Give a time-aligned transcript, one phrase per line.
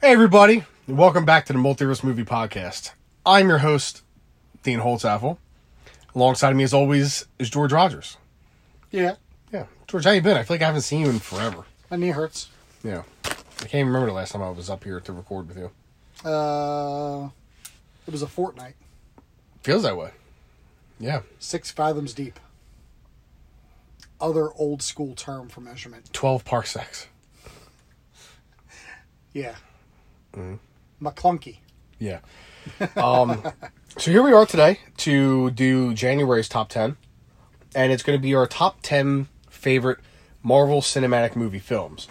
[0.00, 2.92] Hey, everybody, and welcome back to the Multiverse Movie Podcast.
[3.26, 4.02] I'm your host,
[4.62, 5.38] Dean Holtzapfel.
[6.14, 8.16] Alongside me, as always, is George Rogers.
[8.90, 9.16] Yeah,
[9.52, 10.36] Yeah, George, how you been?
[10.36, 11.64] I feel like I haven't seen you in forever.
[11.90, 12.48] my knee hurts.
[12.84, 13.30] Yeah, I
[13.60, 15.70] can't even remember the last time I was up here to record with you.
[16.28, 17.28] Uh,
[18.06, 18.74] it was a fortnight,
[19.62, 20.12] Feels that way.
[21.00, 22.38] Yeah, six fathoms deep.
[24.20, 26.12] Other old school term for measurement.
[26.12, 27.06] twelve parsecs.
[29.32, 29.54] Yeah.
[30.38, 31.06] Mm-hmm.
[31.06, 31.58] McClunky.
[31.98, 32.20] Yeah.
[32.96, 33.42] Um,
[33.98, 36.96] so here we are today to do January's top 10.
[37.74, 39.98] And it's going to be our top 10 favorite
[40.42, 42.08] Marvel Cinematic Movie films,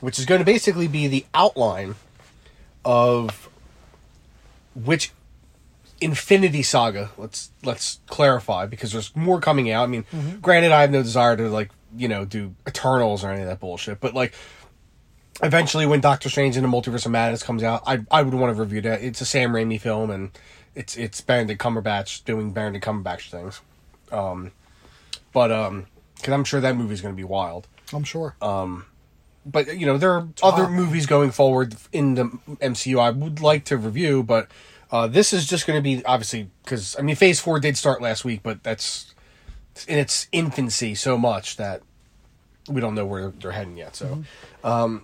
[0.00, 1.94] which is going to basically be the outline
[2.84, 3.48] of
[4.74, 5.12] which
[6.00, 7.10] Infinity Saga.
[7.16, 9.84] Let's let's clarify because there's more coming out.
[9.84, 10.04] I mean,
[10.42, 13.60] granted, I have no desire to like you know do Eternals or any of that
[13.60, 14.34] bullshit, but like
[15.42, 18.54] eventually when Doctor Strange in the Multiverse of Madness comes out, I I would want
[18.54, 19.02] to review that.
[19.02, 20.30] It's a Sam Raimi film and
[20.74, 23.60] it's it's Benedict Cumberbatch doing Benedict Cumberbatch things.
[24.10, 24.52] Um
[25.32, 25.86] but um
[26.22, 27.66] cuz I'm sure that movie's going to be wild.
[27.92, 28.36] I'm sure.
[28.40, 28.86] Um
[29.44, 32.24] But you know, there are other movies going forward in the
[32.60, 34.48] MCU I would like to review, but
[34.90, 38.00] uh this is just going to be obviously cuz I mean Phase 4 did start
[38.00, 39.14] last week, but that's
[39.86, 41.82] in its infancy so much that
[42.68, 43.94] we don't know where they're heading yet.
[43.94, 44.24] So
[44.64, 45.02] um,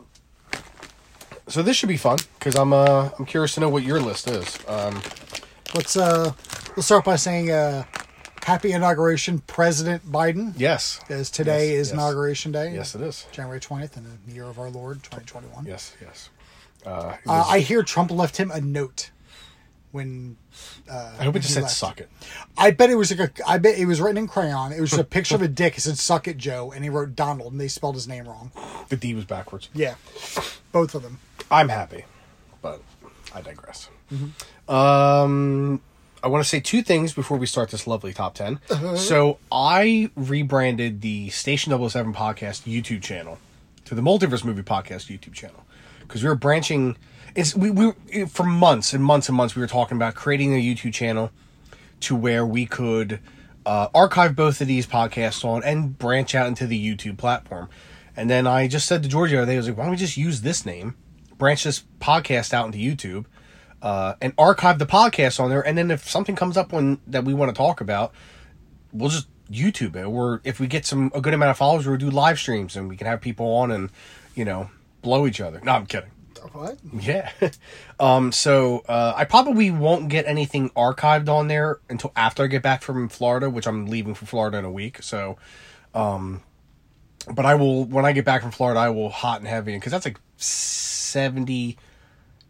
[1.53, 4.29] so this should be fun because I'm uh I'm curious to know what your list
[4.29, 4.59] is.
[4.67, 5.03] Um,
[5.75, 6.33] let's uh,
[6.77, 7.85] let's start by saying uh,
[8.43, 10.55] happy inauguration, President Biden.
[10.57, 11.93] yes, As today Yes, is yes.
[11.95, 12.75] inauguration day.
[12.75, 13.27] yes, it is.
[13.33, 15.65] January 20th in the year of our Lord 2021.
[15.67, 16.31] Yes, yes.
[16.85, 19.11] Uh, Uh, I hear Trump left him a note
[19.93, 20.37] when.
[20.91, 21.75] Uh, I hope it just said left.
[21.77, 22.11] "suck it."
[22.59, 23.49] I bet it was like a.
[23.49, 24.73] I bet it was written in crayon.
[24.73, 25.79] It was just a picture of a dick.
[25.79, 28.51] It said "suck it, Joe," and he wrote Donald, and they spelled his name wrong.
[28.89, 29.69] The D was backwards.
[29.75, 29.95] Yeah,
[30.73, 31.21] both of them.
[31.53, 32.05] I'm happy,
[32.63, 32.81] but
[33.35, 33.89] I digress.
[34.69, 35.81] Um,
[36.23, 38.59] I want to say two things before we start this lovely top 10.
[38.97, 43.39] So I rebranded the Station 007 podcast YouTube channel
[43.85, 45.65] to the Multiverse Movie Podcast YouTube channel
[46.01, 46.97] because we were branching.
[47.35, 47.93] It's we we
[48.27, 51.31] for months and months and months we were talking about creating a YouTube channel
[52.01, 53.21] to where we could
[53.67, 57.69] uh, archive both of these podcasts on and branch out into the YouTube platform.
[58.17, 59.93] And then I just said to Georgia the other day, I was like, why don't
[59.93, 60.95] we just use this name,
[61.43, 63.25] branch this podcast out into YouTube,
[63.83, 65.61] uh, and archive the podcast on there.
[65.61, 68.13] And then if something comes up on that we want to talk about,
[68.93, 70.05] we'll just YouTube it.
[70.05, 72.89] Or if we get some a good amount of followers, we'll do live streams and
[72.89, 73.91] we can have people on and
[74.37, 74.71] you know
[75.03, 75.61] blow each other.
[75.65, 76.13] No, I'm kidding.
[76.53, 76.79] What?
[76.93, 77.33] Yeah.
[78.01, 82.63] um, so uh, I probably won't get anything archived on there until after I get
[82.63, 85.03] back from Florida, which I'm leaving for Florida in a week.
[85.03, 85.39] So,
[85.93, 86.43] um,
[87.33, 89.91] but I will, when I get back from Florida, I will hot and heavy because
[89.91, 90.19] that's like
[91.13, 91.77] 70,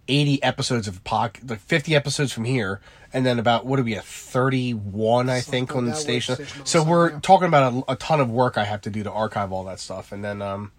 [0.08, 2.80] 80 episodes of pod, like 50 episodes from here.
[3.12, 6.36] And then about, what are we at, 31, I think, on the station.
[6.64, 9.52] So we're talking about a, a ton of work I have to do to archive
[9.52, 10.12] all that stuff.
[10.12, 10.72] And then, um,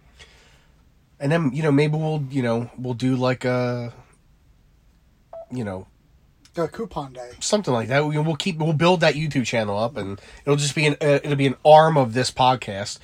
[1.20, 3.94] and then you know maybe we'll you know we'll do like a
[5.52, 5.88] you know
[6.58, 7.30] Uh, coupon day.
[7.40, 10.76] something like that we, we'll keep we'll build that youtube channel up and it'll just
[10.76, 13.00] be an uh, it'll be an arm of this podcast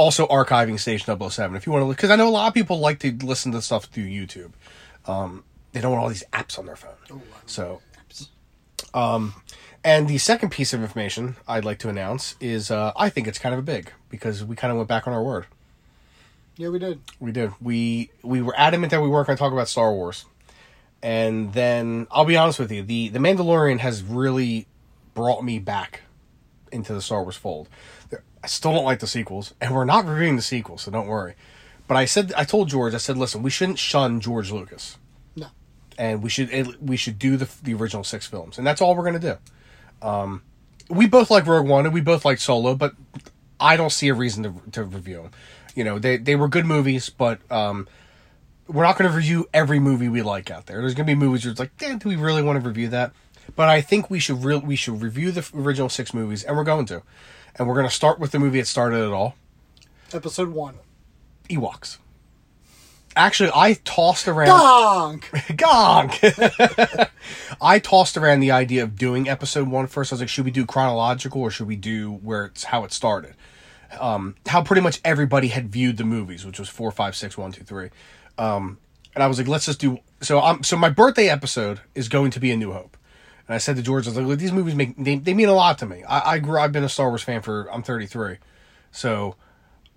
[0.00, 2.78] also archiving station 007 if you want to because i know a lot of people
[2.78, 4.52] like to listen to stuff through youtube
[5.06, 7.82] um they don't want all these apps on their phone so
[8.94, 9.34] um
[9.84, 13.38] and the second piece of information i'd like to announce is uh i think it's
[13.38, 15.46] kind of a big because we kind of went back on our word
[16.56, 16.98] Yeah, we did.
[17.20, 17.52] we did.
[17.60, 20.26] We we were adamant that we weren't going to talk about Star Wars,
[21.02, 24.66] and then I'll be honest with you the the Mandalorian has really
[25.14, 26.02] brought me back
[26.72, 27.68] into the Star Wars fold.
[28.42, 31.34] I still don't like the sequels, and we're not reviewing the sequels, so don't worry.
[31.86, 34.96] But I said I told George I said listen we shouldn't shun George Lucas,
[35.36, 35.48] No.
[35.98, 39.08] and we should we should do the the original six films, and that's all we're
[39.10, 39.38] going to
[40.02, 40.06] do.
[40.06, 40.42] Um,
[40.88, 42.94] we both like Rogue One and we both like Solo, but
[43.58, 45.30] I don't see a reason to to review them.
[45.74, 47.86] You know, they they were good movies, but um,
[48.66, 50.80] we're not going to review every movie we like out there.
[50.80, 52.88] There's going to be movies where it's like, damn, do we really want to review
[52.88, 53.12] that?
[53.56, 56.64] But I think we should real we should review the original six movies, and we're
[56.64, 57.02] going to,
[57.56, 59.34] and we're going to start with the movie that started it all,
[60.12, 60.74] Episode one.
[61.48, 61.98] Ewoks.
[63.14, 64.48] Actually, I tossed around.
[64.48, 65.30] Donk!
[65.56, 66.10] Gong.
[67.60, 70.12] I tossed around the idea of doing episode one first.
[70.12, 72.92] I was like, should we do chronological or should we do where it's how it
[72.92, 73.34] started?
[73.98, 77.50] Um, how pretty much everybody had viewed the movies, which was four, five, six, one,
[77.50, 77.90] two, three.
[78.38, 78.78] Um,
[79.14, 79.98] and I was like, let's just do.
[80.20, 82.96] So I'm so my birthday episode is going to be a New Hope.
[83.50, 85.48] And I said to George, I was like, look, these movies make they, they mean
[85.48, 86.04] a lot to me.
[86.04, 86.60] I, I grew.
[86.60, 87.68] I've been a Star Wars fan for.
[87.72, 88.36] I'm 33,
[88.92, 89.34] so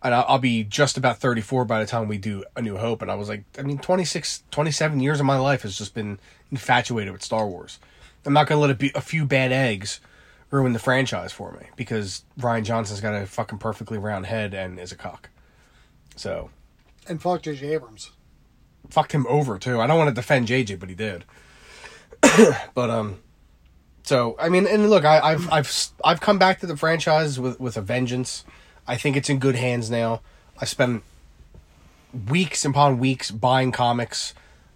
[0.02, 3.04] and I'll, I'll be just about 34 by the time we do A New Hope.
[3.04, 6.18] And I was like, I mean, 26, 27 years of my life has just been
[6.50, 7.78] infatuated with Star Wars.
[8.26, 10.00] I'm not gonna let it be a few bad eggs
[10.50, 14.80] ruin the franchise for me because Rian Johnson's got a fucking perfectly round head and
[14.80, 15.30] is a cock.
[16.16, 16.50] So
[17.08, 17.72] And fuck J.J.
[17.72, 18.14] Abrams.
[18.90, 19.80] fucked him over too.
[19.80, 21.24] I don't want to defend JJ, but he did.
[22.74, 23.20] but um,
[24.04, 27.60] so I mean, and look, I, I've I've I've come back to the franchise with
[27.60, 28.44] with a vengeance.
[28.86, 30.22] I think it's in good hands now.
[30.60, 31.04] I spent
[32.30, 34.34] weeks upon weeks buying comics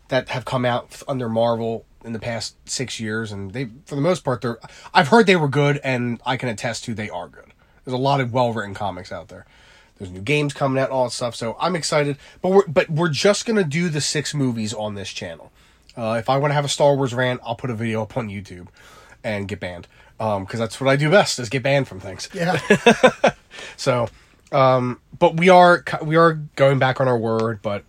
[0.07, 4.01] that have come out under Marvel in the past six years, and they, for the
[4.01, 4.59] most part, they're.
[4.94, 7.51] I've heard they were good, and I can attest to they are good.
[7.83, 9.45] There's a lot of well written comics out there.
[9.97, 11.35] There's new games coming out, all that stuff.
[11.35, 15.09] So I'm excited, but we're but we're just gonna do the six movies on this
[15.09, 15.51] channel.
[15.97, 18.15] Uh, if I want to have a Star Wars rant, I'll put a video up
[18.15, 18.68] on YouTube
[19.27, 19.88] and get banned
[20.18, 22.29] because that's what I do best is get banned from things.
[22.33, 22.59] Yeah.
[23.75, 24.07] So,
[24.51, 27.83] um, but we are we are going back on our word, but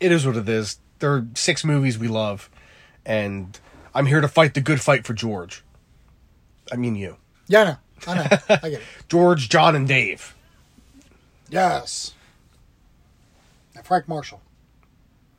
[0.00, 0.78] it is what it is.
[1.00, 2.48] There are six movies we love,
[3.04, 3.58] and
[3.94, 5.62] I'm here to fight the good fight for George.
[6.72, 7.76] I mean you, yeah, I know.
[8.06, 8.38] I know.
[8.48, 8.82] I get it.
[9.08, 10.34] George, John, and Dave.
[11.50, 12.14] Yes.
[13.76, 14.40] And Frank Marshall.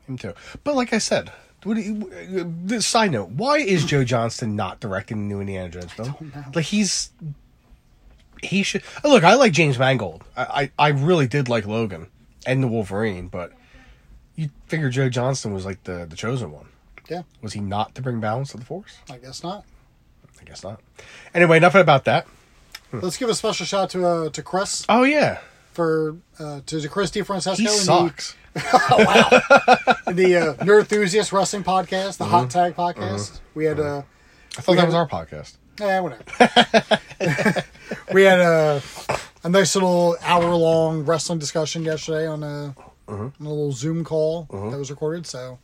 [0.07, 0.33] Him too.
[0.63, 1.31] But like I said,
[1.65, 5.69] what you, uh, this side note: Why is Joe Johnston not directing the new Indiana
[5.69, 6.31] Jones film?
[6.53, 7.11] Like he's
[8.41, 9.23] he should look.
[9.23, 10.23] I like James Mangold.
[10.35, 12.07] I, I I really did like Logan
[12.45, 13.53] and the Wolverine, but
[14.35, 16.67] you figure Joe Johnston was like the the chosen one.
[17.09, 18.97] Yeah, Was he not to bring balance to the force?
[19.09, 19.65] I guess not.
[20.39, 20.81] I guess not.
[21.33, 22.25] Anyway, enough about that.
[22.93, 25.39] Let's give a special shout to uh, to Chris Oh yeah,
[25.73, 28.31] for uh, to, to Chris DiFrancesco he sucks.
[28.33, 28.37] the,
[30.07, 33.39] in the uh, Nerd Enthusiast Wrestling Podcast, the Hot Tag Podcast.
[33.55, 34.03] We had uh,
[34.57, 35.57] I thought that was our podcast.
[35.79, 36.23] yeah, whatever.
[38.13, 38.81] we had a
[39.43, 42.75] a nice little hour long wrestling discussion yesterday on a,
[43.07, 45.25] on a little Zoom call that was recorded.
[45.25, 45.57] So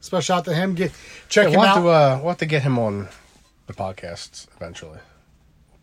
[0.00, 0.74] special shout out to him.
[0.74, 0.92] Get
[1.28, 1.74] check Yeah, him we'll, out.
[1.82, 3.08] to, uh, we'll have to get him on
[3.68, 4.98] the podcasts eventually.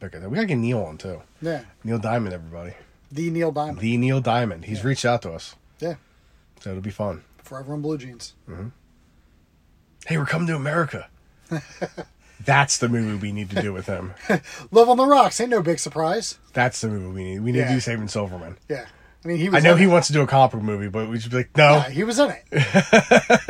[0.01, 0.30] We'll pick it.
[0.30, 1.22] We gotta get Neil on too.
[1.42, 2.74] yeah, Neil Diamond, everybody.
[3.12, 3.80] the Neil Diamond.
[3.80, 4.66] The Neil Diamond.
[4.66, 5.95] He's reached out to us, yeah,
[6.63, 7.24] so it'll be fun.
[7.44, 8.33] forever in blue jeans.
[8.50, 8.69] Mm-hmm.
[10.07, 11.10] Hey, we're coming to America.
[12.45, 14.13] That's the movie we need to do with him.
[14.71, 16.39] Love on the Rocks ain't no big surprise.
[16.54, 17.39] That's the movie we need.
[17.42, 17.68] We need Yeah.
[17.69, 18.57] to do Saving Silverman.
[18.69, 18.86] Yeah,
[19.24, 19.63] I mean he was.
[19.63, 19.88] I know in he it.
[19.88, 21.74] wants to do a comic book movie, but we should be like, no.
[21.75, 22.44] Yeah, he was in it.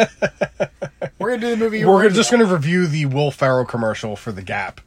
[1.20, 1.80] We're gonna do the movie.
[1.80, 2.40] you we're just in.
[2.40, 4.82] going to review the Will Ferrell commercial for The Gap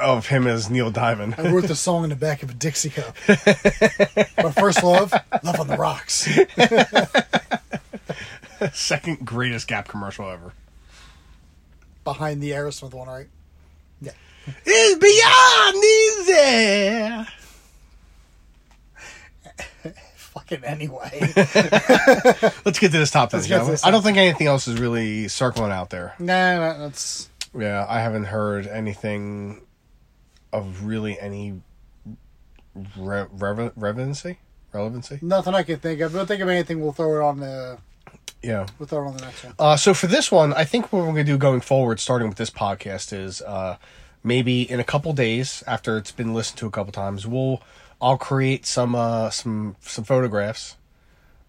[0.00, 1.34] of him as Neil Diamond.
[1.38, 3.14] I wrote the song in the back of a Dixie cup.
[3.28, 5.12] My first love,
[5.42, 6.28] love on the rocks.
[8.72, 10.52] Second greatest Gap commercial ever.
[12.04, 13.28] Behind the Aerosmith one, right?
[14.00, 14.12] Yeah.
[14.66, 15.76] It's beyond
[17.24, 17.30] easy.
[20.16, 21.10] Fucking anyway.
[22.64, 23.38] Let's get to this top 10.
[23.40, 23.70] Let's get to shall we?
[23.72, 26.14] this I don't think anything else is really circling out there.
[26.18, 29.62] nah, nah, that's Yeah, I haven't heard anything
[30.52, 31.60] of really any
[32.96, 34.38] re- rever- relevancy.
[34.72, 35.18] Relevancy?
[35.20, 36.12] nothing I can think of.
[36.12, 36.80] Don't think of anything.
[36.80, 37.78] We'll throw it on the.
[38.42, 38.66] Yeah.
[38.78, 39.54] We'll throw it on the next one.
[39.58, 42.28] Uh, so for this one, I think what we're going to do going forward, starting
[42.28, 43.76] with this podcast, is uh,
[44.22, 47.62] maybe in a couple days after it's been listened to a couple times, we'll
[48.00, 50.76] I'll create some uh, some some photographs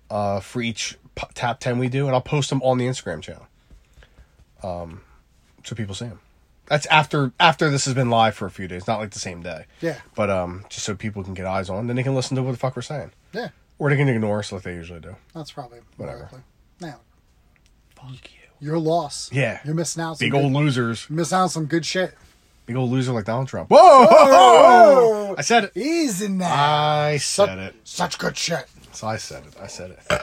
[0.10, 0.98] uh, for each
[1.34, 3.48] top ten we do, and I'll post them on the Instagram channel,
[4.64, 5.02] um,
[5.64, 6.20] so people see them.
[6.72, 9.44] That's after after this has been live for a few days, not like the same
[9.44, 9.66] day.
[9.82, 10.00] Yeah.
[10.16, 12.54] But um, just so people can get eyes on, then they can listen to what
[12.54, 15.18] the fuck we're saying, Yeah, or they can ignore us like they usually do.
[15.36, 16.24] that's probably more Whatever.
[16.24, 16.40] likely.
[16.80, 17.02] Now,
[17.96, 18.48] Fuck you.
[18.62, 19.30] your loss.
[19.34, 19.60] Yeah.
[19.66, 20.18] You're missing out.
[20.18, 21.08] Some Big good, old losers.
[21.10, 22.16] You're missing out on some good shit.
[22.68, 23.70] Big old loser like Donald Trump.
[23.70, 23.78] Whoa!
[24.06, 25.36] Whoa!
[25.38, 25.72] I said it.
[25.74, 26.52] He's in that.
[26.58, 27.76] I such, said it.
[27.84, 28.66] Such good shit.
[28.94, 29.54] So I said it.
[29.62, 30.22] I said it.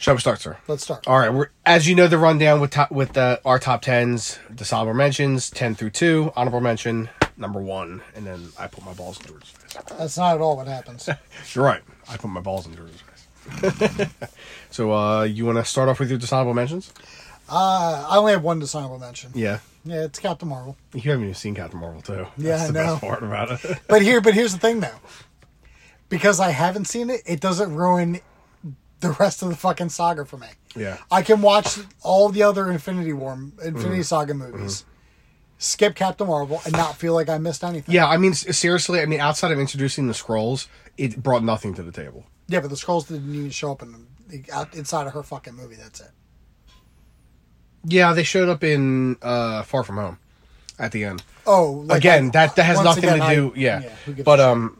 [0.00, 0.56] Shall we start, sir?
[0.66, 1.06] Let's start.
[1.06, 1.28] All right.
[1.28, 4.96] We're as you know the rundown with top, with uh, our top tens, the honorable
[4.96, 9.26] mentions, ten through two, honorable mention number one, and then I put my balls in
[9.26, 9.82] George's face.
[9.98, 11.06] That's not at all what happens.
[11.52, 11.82] You're right.
[12.08, 14.08] I put my balls in George's face.
[14.70, 16.94] so uh, you want to start off with your dishonorable mentions?
[17.50, 19.32] Uh, I only have one dishonorable mention.
[19.34, 19.58] Yeah.
[19.84, 20.78] Yeah, it's Captain Marvel.
[20.94, 22.26] You haven't even seen Captain Marvel too.
[22.38, 22.86] Yeah, That's I the know.
[22.94, 23.78] best part about it.
[23.86, 24.98] But here, but here's the thing though,
[26.08, 28.20] because I haven't seen it, it doesn't ruin
[29.00, 30.46] the rest of the fucking saga for me.
[30.76, 30.98] yeah.
[31.10, 33.66] I can watch all the other Infinity War, Mm-hmm.
[33.66, 34.84] Infinity Saga movies,
[35.58, 37.94] skip Captain Marvel, and not feel like I missed anything.
[37.94, 41.82] Yeah, I mean, seriously, I mean, outside of introducing the scrolls, it brought nothing to
[41.82, 42.24] the table.
[42.48, 44.06] Yeah, but the scrolls didn't even show up in
[44.52, 45.76] out inside of her fucking movie.
[45.76, 46.10] That's it.
[47.84, 50.18] Yeah, they showed up in uh, Far From Home
[50.78, 51.22] at the end.
[51.46, 53.52] Oh, like Again, I- that that has nothing again, to I- do.
[53.56, 53.82] Yeah,
[54.24, 54.76] but um,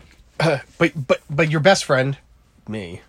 [0.38, 0.62] but
[1.06, 2.16] but but your best friend,
[2.68, 3.00] me,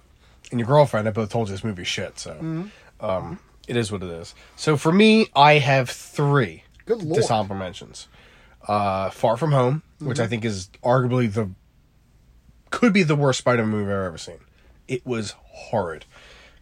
[0.55, 2.17] and your girlfriend, I both told you this movie's shit.
[2.19, 3.05] So, Mm-hmm.
[3.05, 4.33] um, it is what it is.
[4.55, 7.19] So for me, I have three Good lord.
[7.19, 8.07] dishonorable mentions.
[8.67, 10.23] Uh, Far From Home, which Mm-hmm.
[10.23, 11.49] I think is arguably the
[12.71, 14.37] could be the worst Spider-Man movie I've ever seen.
[14.87, 16.05] It was horrid.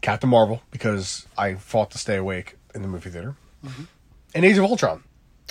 [0.01, 3.35] Captain Marvel because I fought to stay awake in the movie theater,
[3.65, 3.83] Mm-hmm.
[4.35, 5.03] and Age of Ultron.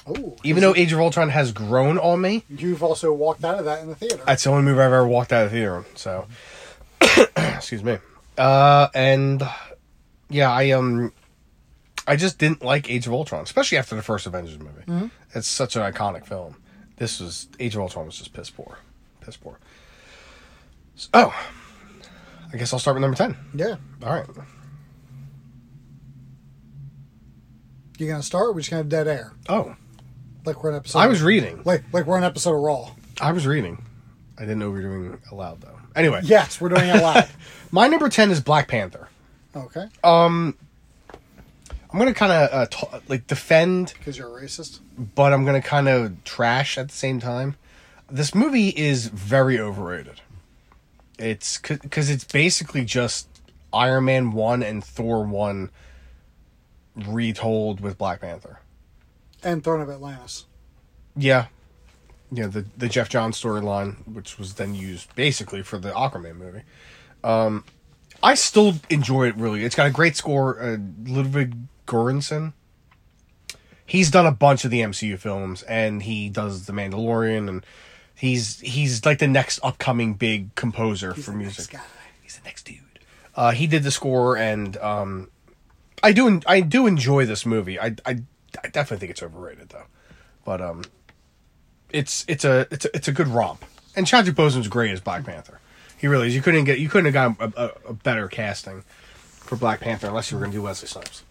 [0.06, 3.64] Oh, Even though Age of Ultron has grown on me, you've also walked out of
[3.66, 4.20] that in the theater.
[4.26, 5.84] that's the only movie I've ever walked out of the theater on.
[5.94, 6.26] So,
[7.36, 7.98] excuse me.
[8.38, 9.42] Uh, and
[10.30, 11.12] yeah, I um,
[12.06, 15.10] I just didn't like Age of Ultron, especially after the first Avengers movie.
[15.34, 16.56] It's such an iconic film.
[16.96, 18.78] This was Age of Ultron was just piss poor,
[19.20, 19.58] piss poor.
[20.94, 21.34] So, oh,
[22.52, 23.36] I guess I'll start with number ten.
[23.54, 23.76] yeah.
[24.02, 24.26] All right.
[27.98, 28.48] You gonna start?
[28.48, 29.76] Or we just gonna have dead air, Oh,
[30.44, 30.98] like we're an episode.
[30.98, 31.62] I was reading.
[31.64, 32.90] like like we're an episode of Raw.
[33.20, 33.84] I was reading.
[34.38, 35.78] I didn't know we were doing aloud though.
[35.96, 37.34] Anyway, Yes, we're doing it live.
[37.70, 39.08] my number ten is Black Panther.
[39.54, 40.56] okay, Um,
[41.92, 44.80] I'm gonna kind of uh, t- like defend because you're a racist.
[44.96, 47.56] but I'm gonna kind of trash at the same time.
[48.10, 50.20] This movie is very overrated.
[51.18, 53.28] It's because it's basically just
[53.72, 55.70] Iron Man one and Thor one
[56.96, 58.58] retold with Black Panther.
[59.42, 60.46] And Throne of Atlantis.
[61.16, 61.46] Yeah,
[62.32, 62.46] yeah.
[62.46, 66.62] The the Geoff Johns storyline, which was then used basically for the Aquaman movie.
[67.22, 67.64] Um,
[68.22, 69.36] I still enjoy it.
[69.36, 70.60] Really, it's got a great score.
[70.60, 71.54] Uh, Ludwig
[71.86, 72.52] Göransson.
[73.84, 77.66] He's done a bunch of the MCU films, and he does The Mandalorian, and
[78.14, 81.72] he's he's like the next upcoming big composer for the music.
[81.74, 81.88] next guy.
[82.22, 82.78] He's the next dude.
[83.34, 85.30] Uh, he did the score, and um,
[86.02, 87.78] I do I do enjoy this movie.
[87.78, 88.22] I, I
[88.62, 89.86] I definitely think it's overrated though,
[90.44, 90.82] but um,
[91.92, 93.64] it's it's a it's a, it's a good romp.
[93.94, 95.60] And Chadwick Boseman's great as Black Panther.
[95.98, 96.34] He really is.
[96.34, 98.82] You couldn't get you couldn't have gotten a, a, a better casting
[99.22, 101.22] for Black Panther unless you were going to do Wesley Snipes.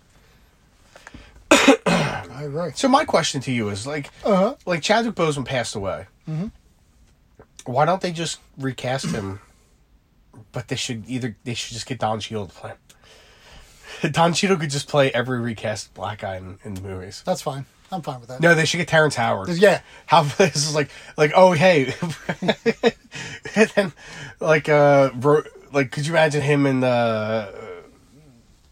[1.51, 2.71] I agree.
[2.75, 4.55] So my question to you is like, Uh-huh.
[4.65, 6.07] like Chadwick Boseman passed away.
[7.65, 9.39] Why don't they just recast him?
[10.53, 12.71] But they should either they should just get Don Cheadle to play.
[14.01, 14.11] him.
[14.13, 17.21] Don Cheadle could just play every recast black guy in, in the movies.
[17.25, 17.65] That's fine.
[17.91, 18.39] I'm fine with that.
[18.39, 19.49] No, they should get Terrence Howard.
[19.49, 19.81] Yeah.
[20.05, 21.93] How this is like like oh hey,
[23.55, 23.93] and then
[24.39, 25.43] like uh Ro-
[25.73, 27.51] like could you imagine him and uh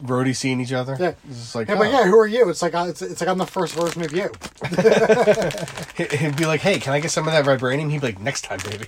[0.01, 0.95] Rhodey seeing each other?
[0.97, 1.13] Yeah.
[1.29, 1.79] it's just like Yeah, oh.
[1.79, 2.47] but yeah, who are you?
[2.49, 4.31] It's like uh, it's, it's like I'm the first version of you.
[5.97, 8.21] He- He'd be like, "Hey, can I get some of that vibranium?" He'd be like,
[8.21, 8.85] "Next time, baby."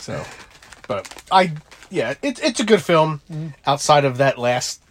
[0.00, 0.24] so,
[0.88, 1.52] but I,
[1.90, 3.20] yeah, it's it's a good film.
[3.66, 4.81] Outside of that last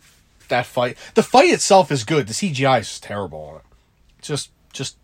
[0.51, 2.27] that fight, the fight itself is good.
[2.27, 3.61] The CGI is terrible on it.
[4.21, 4.95] Just, just,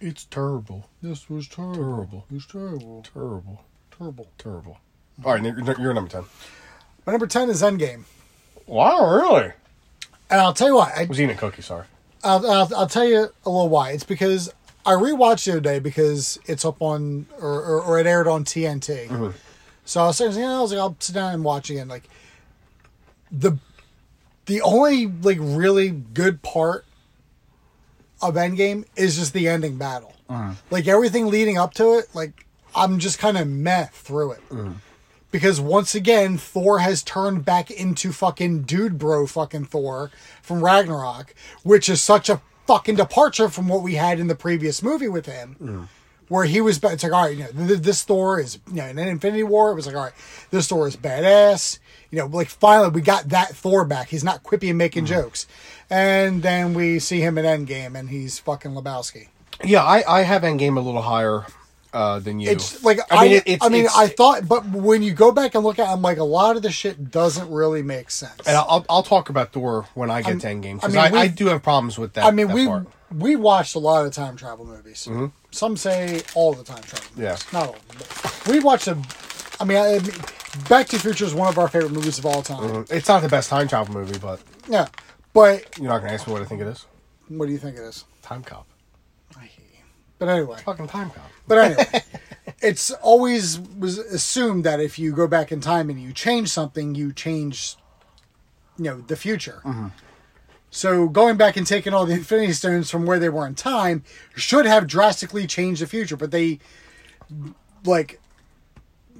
[0.00, 1.74] it's terrible, This was terrible.
[1.74, 2.24] Terrible.
[2.30, 3.02] It was terrible.
[3.12, 3.64] terrible,
[3.96, 4.28] Terrible.
[4.38, 4.78] terrible.
[5.24, 6.24] All right, you're, you're number ten.
[7.06, 8.04] My number ten is Endgame,
[8.66, 9.52] Wow, really?
[10.30, 10.92] and I'll tell you why.
[10.94, 11.62] I, was eating a cookie.
[11.62, 11.86] Sorry.
[12.22, 13.92] I'll, I'll, I'll tell you a little why.
[13.92, 14.52] It's because
[14.84, 18.44] I rewatched the other day because it's up on or, or, or it aired on
[18.44, 19.06] TNT.
[19.08, 19.30] Mm-hmm.
[19.86, 21.88] So I was saying, you know, I was like, I'll sit down and watch again.
[21.88, 22.04] Like
[23.32, 23.56] the
[24.48, 26.84] the only like really good part
[28.20, 30.14] of Endgame is just the ending battle.
[30.28, 30.54] Uh-huh.
[30.70, 34.40] Like everything leading up to it, like I'm just kind of meh through it.
[34.50, 34.70] Uh-huh.
[35.30, 40.10] Because once again, Thor has turned back into fucking dude bro fucking Thor
[40.42, 44.82] from Ragnarok, which is such a fucking departure from what we had in the previous
[44.82, 45.88] movie with him.
[46.28, 48.98] Where he was, it's like, all right, you know, this Thor is, you know, in
[48.98, 50.12] Infinity War, it was like, all right,
[50.50, 51.78] this Thor is badass.
[52.10, 54.08] You know, like finally we got that Thor back.
[54.08, 55.46] He's not quippy and making jokes.
[55.90, 59.28] And then we see him in Endgame and he's fucking Lebowski.
[59.64, 61.44] Yeah, I I have Endgame a little higher
[61.92, 62.50] uh, than you.
[62.50, 65.32] It's like I mean, it- it's, I mean, it's- I thought, but when you go
[65.32, 68.10] back and look at, it, I'm like, a lot of the shit doesn't really make
[68.10, 68.38] sense.
[68.46, 71.18] And I'll I'll talk about Thor when I get to Endgame because I I, mean,
[71.18, 72.24] I, we- do have problems with that.
[72.24, 72.86] I mean, that we part.
[73.14, 75.08] we watched a lot of time travel movies.
[75.50, 77.06] Some say all the time travel.
[77.16, 77.28] Movies.
[77.42, 77.54] Mm-hmm.
[77.54, 77.58] Yeah.
[77.58, 77.74] not all.
[77.74, 78.98] Of them, but we watched a.
[79.60, 80.12] I mean, I, I mean,
[80.68, 82.60] Back to the Future is one of our favorite movies of all time.
[82.60, 82.94] Mm-hmm.
[82.94, 84.88] It's not the best time travel movie, but Yeah,
[85.32, 86.86] but you're not gonna ask me what I think it is.
[87.28, 88.04] what do you think it is?
[88.22, 88.66] Time Cop,
[89.36, 89.80] I hate you.
[90.18, 91.30] But anyway, fucking Time Cop.
[91.46, 92.02] But anyway,
[92.62, 96.94] it's always was assumed that if you go back in time and you change something,
[96.94, 97.76] you change,
[98.76, 99.62] you know, the future.
[99.64, 99.88] Mm-hmm.
[100.70, 104.04] So going back and taking all the Infinity Stones from where they were in time
[104.36, 106.58] should have drastically changed the future, but they
[107.84, 108.20] like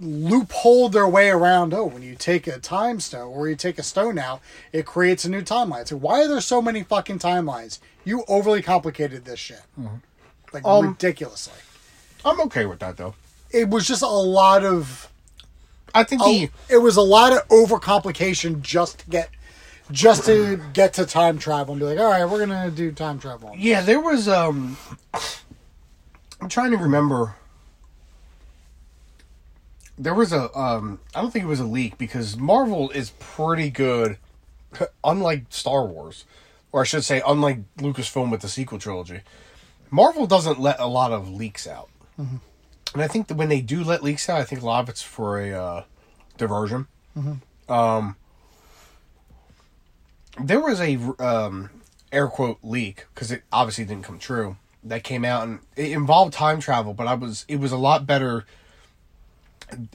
[0.01, 1.75] loophole their way around.
[1.75, 4.41] Oh, when you take a time stone or you take a stone out,
[4.73, 5.87] it creates a new timeline.
[5.89, 7.79] So why are there so many fucking timelines?
[8.05, 9.63] You overly complicated this shit,
[10.53, 11.55] like Um, ridiculously.
[12.25, 13.15] I'm okay with that though.
[13.51, 15.09] It was just a lot of
[15.95, 19.31] I think a- the it was a lot of overcomplication just to get
[19.91, 23.19] just to get to time travel and be like, all right, we're gonna do time
[23.19, 23.53] travel.
[23.57, 24.77] yeah, there was um.
[26.41, 27.35] I'm trying to remember.
[29.99, 31.01] There was a um.
[31.15, 34.19] I don't think it was a leak because Marvel is pretty good,
[35.05, 36.25] unlike Star Wars,
[36.73, 39.21] or I should say, unlike Lucasfilm with the sequel trilogy.
[39.91, 41.89] Marvel doesn't let a lot of leaks out,
[42.95, 44.89] and I think that when they do let leaks out, I think a lot of
[44.89, 45.85] it's for a uh,
[46.37, 46.87] diversion.
[47.69, 48.17] Um,
[50.41, 51.71] there was a um,
[52.13, 56.33] air quote leak because it obviously didn't come true that came out and it involved
[56.33, 58.47] time travel, but I was it was a lot better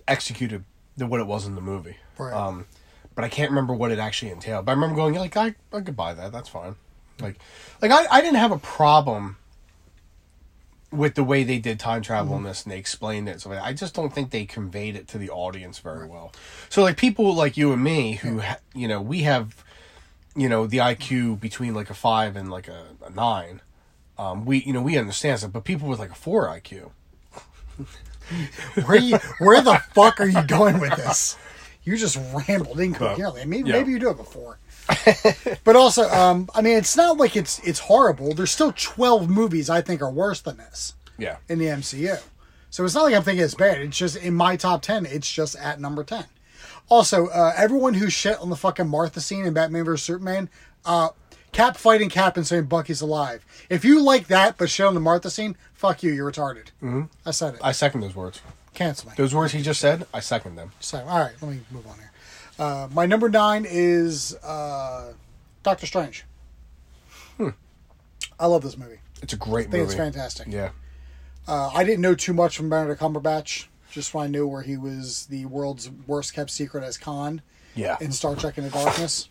[0.08, 0.63] executed
[0.98, 1.98] than what it was in the movie.
[2.18, 2.34] Right.
[2.34, 2.65] Um,
[3.15, 4.65] but I can't remember what it actually entailed.
[4.65, 6.32] But I remember going like I I could buy that.
[6.32, 6.75] That's fine.
[7.20, 7.38] Like
[7.82, 9.38] like I I didn't have a problem
[10.92, 13.42] with the way they did time travel in this and they explained it.
[13.42, 16.32] So I just don't think they conveyed it to the audience very well.
[16.70, 19.63] So like people like you and me who ha- you know we have
[20.36, 23.62] you know the IQ between like a five and like a, a nine.
[24.18, 26.92] Um, we you know we understand that but people with like a four IQ.
[28.86, 31.38] Where you, where the fuck are you going with this?
[31.84, 33.46] You just rambled incoherently.
[33.46, 33.75] Maybe yeah.
[33.75, 34.58] maybe you do it before.
[35.63, 38.34] but also, um, I mean, it's not like it's it's horrible.
[38.34, 41.38] There's still 12 movies I think are worse than this Yeah.
[41.50, 42.22] in the MCU.
[42.70, 43.80] So it's not like I'm thinking it's bad.
[43.82, 46.25] It's just in my top 10, it's just at number 10.
[46.89, 50.50] Also, uh, everyone who shit on the fucking Martha scene in Batman vs Superman,
[50.86, 51.10] uh,
[51.51, 53.46] Cap fighting Cap and saying Bucky's alive.
[53.70, 56.13] If you like that but shit on the Martha scene, fuck you.
[56.13, 56.67] You're retarded.
[56.81, 57.03] Mm-hmm.
[57.25, 57.59] I said it.
[57.61, 58.41] I second those words.
[58.73, 59.15] Cancel me.
[59.17, 60.71] Those words he just said, I second them.
[60.79, 62.11] So, all right, let me move on here.
[62.57, 65.11] Uh, my number nine is uh,
[65.61, 66.25] Doctor Strange.
[68.39, 68.99] I love this movie.
[69.21, 69.83] It's a great I think movie.
[69.85, 70.47] it's fantastic.
[70.49, 70.69] Yeah.
[71.47, 73.67] Uh, I didn't know too much from Benedict Cumberbatch.
[73.91, 77.41] Just when I knew where he was the world's worst kept secret as Khan
[77.75, 77.97] Yeah.
[78.01, 79.29] in Star Trek Into Darkness.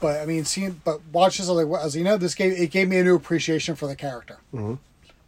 [0.00, 2.52] But I mean, seeing but watch this, I was like, as you know, this gave
[2.58, 4.38] it gave me a new appreciation for the character.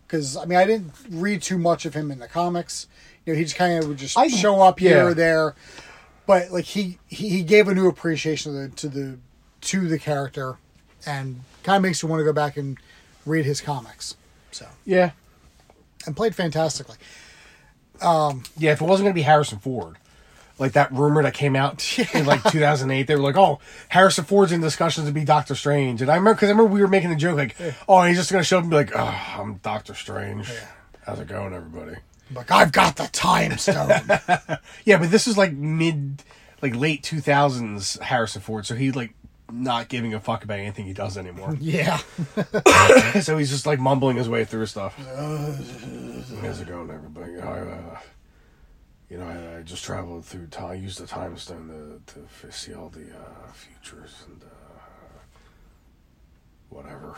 [0.07, 2.87] Because I mean, I didn't read too much of him in the comics.
[3.25, 5.05] You know, he just kind of would just I- show up here yeah.
[5.05, 5.55] or there.
[6.27, 9.19] But like he, he he gave a new appreciation to the to the
[9.63, 10.59] to the character,
[11.07, 12.79] and kind of makes you want to go back and
[13.25, 14.17] read his comics.
[14.51, 15.11] So yeah.
[16.07, 16.97] and played fantastically.
[18.01, 19.97] Um, Yeah, if it wasn't going to be Harrison Ford,
[20.59, 24.53] like that rumor that came out in like 2008, they were like, "Oh, Harrison Ford's
[24.53, 27.13] in discussions to be Doctor Strange," and I remember because I remember we were making
[27.13, 27.57] a joke like,
[27.89, 30.51] "Oh, he's just going to show up and be like, oh, I'm Doctor Strange."
[31.05, 31.97] How's it going, everybody?
[32.35, 33.93] Like I've got the time stone.
[34.85, 36.23] Yeah, but this is like mid,
[36.63, 39.15] like late 2000s Harrison Ford, so he's like
[39.53, 41.57] not giving a fuck about anything he does anymore.
[41.61, 41.99] yeah.
[43.21, 44.97] so he's just like mumbling his way through stuff.
[44.97, 47.39] How's it going, everybody?
[47.41, 47.99] I, uh,
[49.11, 50.71] you know, I, I just traveled through time.
[50.71, 55.19] I used the time stone to, to see all the uh, futures and uh,
[56.71, 57.17] whatever.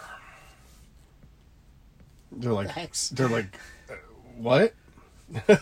[2.33, 3.09] They're like, Thanks.
[3.11, 3.47] they're like,
[3.91, 3.95] uh,
[4.37, 4.75] what?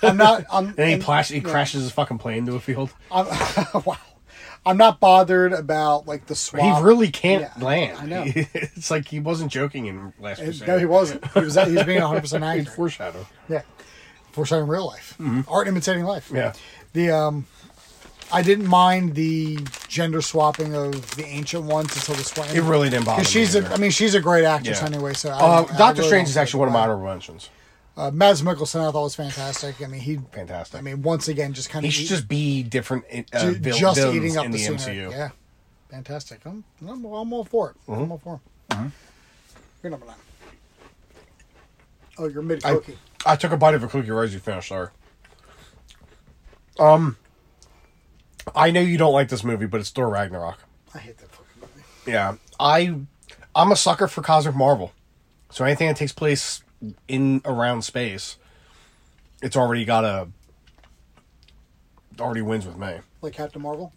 [0.02, 0.44] I'm not.
[0.52, 0.66] I'm.
[0.78, 1.42] And he, and- plash, he yeah.
[1.42, 2.92] crashes his fucking plane into a field.
[3.10, 3.26] I'm,
[3.84, 3.96] wow.
[4.64, 6.78] I'm not bothered about like the swap.
[6.78, 7.98] He really can't Yeah, land.
[7.98, 8.24] I know.
[8.34, 10.66] it's like he wasn't joking in Last Crusade.
[10.66, 11.24] No, he wasn't.
[11.32, 11.54] He was.
[11.54, 12.68] He was being 100 percent He'd accurate.
[12.76, 13.26] foreshadow.
[13.48, 13.62] Yeah.
[14.36, 15.16] Foreshadowing real life.
[15.48, 16.30] Art imitating life.
[16.32, 16.52] Yeah.
[16.92, 17.46] The um,
[18.30, 22.50] I didn't mind the gender swapping of the ancient ones until the swap.
[22.54, 23.24] It really didn't bother me.
[23.24, 23.72] She's a, either.
[23.72, 24.86] I mean, she's a great actress Yeah.
[24.88, 25.14] anyway.
[25.14, 27.48] So Uh, Doctor really Strange is actually one of my honorable mentions.
[27.96, 29.80] Uh, Mads Mikkelsen, I thought was fantastic.
[29.82, 30.18] I mean, he.
[30.32, 30.78] Fantastic.
[30.78, 33.98] I mean, once again, just kind of he should just be different uh, ju- just
[34.00, 34.74] eating up in the, the.
[34.74, 35.10] MCU.
[35.12, 35.30] Yeah,
[35.88, 36.40] fantastic.
[36.44, 37.76] I'm, I'm, I'm all for it.
[37.90, 38.02] Mm-hmm.
[38.02, 38.76] I'm all for it.
[39.82, 40.16] You're number nine.
[42.18, 42.98] Oh, you're mid I, cookie.
[43.24, 44.68] I took a bite of a cookie right as you finished.
[44.68, 44.88] Sorry.
[46.78, 47.16] Um,
[48.54, 50.58] I know you don't like this movie, but it's Thor Ragnarok.
[50.94, 51.86] I, hate that fucking movie.
[52.06, 52.94] Yeah, I,
[53.54, 54.92] I'm a sucker for cosmic Marvel.
[55.50, 56.62] So anything that takes place
[57.08, 58.36] in around space,
[59.42, 60.28] it's already got a.
[62.18, 63.00] Already wins with me.
[63.20, 63.92] Like Captain Marvel.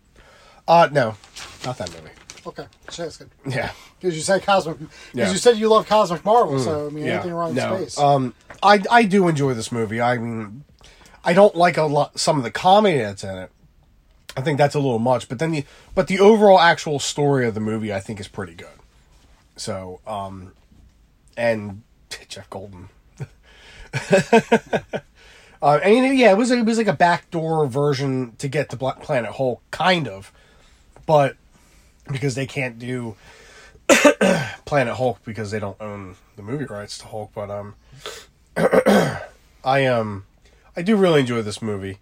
[0.67, 1.15] Uh no,
[1.65, 2.13] not that movie.
[2.45, 3.29] Okay, so that's good.
[3.45, 3.71] Yeah.
[3.99, 4.79] Because you said cosmic.
[4.79, 5.27] Because Yeah.
[5.27, 5.31] Mm.
[5.31, 7.13] you said you love cosmic Marvel, so I mean yeah.
[7.13, 7.77] anything around no.
[7.77, 7.97] space.
[7.97, 10.01] Um, I I do enjoy this movie.
[10.01, 10.63] I mean,
[11.23, 13.51] I don't like a lot some of the comedy that's in it.
[14.37, 17.53] I think that's a little much, but then the but the overall actual story of
[17.53, 18.67] the movie I think is pretty good.
[19.55, 20.53] So, um,
[21.35, 21.83] and
[22.29, 22.89] Jeff Goldblum.
[25.61, 29.01] uh, and yeah, it was it was like a backdoor version to get to Black
[29.01, 30.31] Planet Hulk, kind of,
[31.05, 31.35] but
[32.11, 33.15] because they can't do
[34.65, 37.75] Planet Hulk because they don't own the movie rights to Hulk, but um,
[39.63, 40.25] I um,
[40.75, 41.99] I do really enjoy this movie.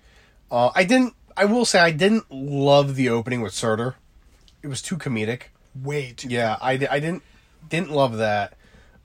[0.52, 1.14] Uh, I didn't.
[1.36, 3.96] I will say I didn't love the opening with Surtur.
[4.64, 5.44] It was too comedic.
[5.76, 6.30] Way too.
[6.30, 7.24] Yeah, I, I didn't
[7.70, 8.54] didn't love that.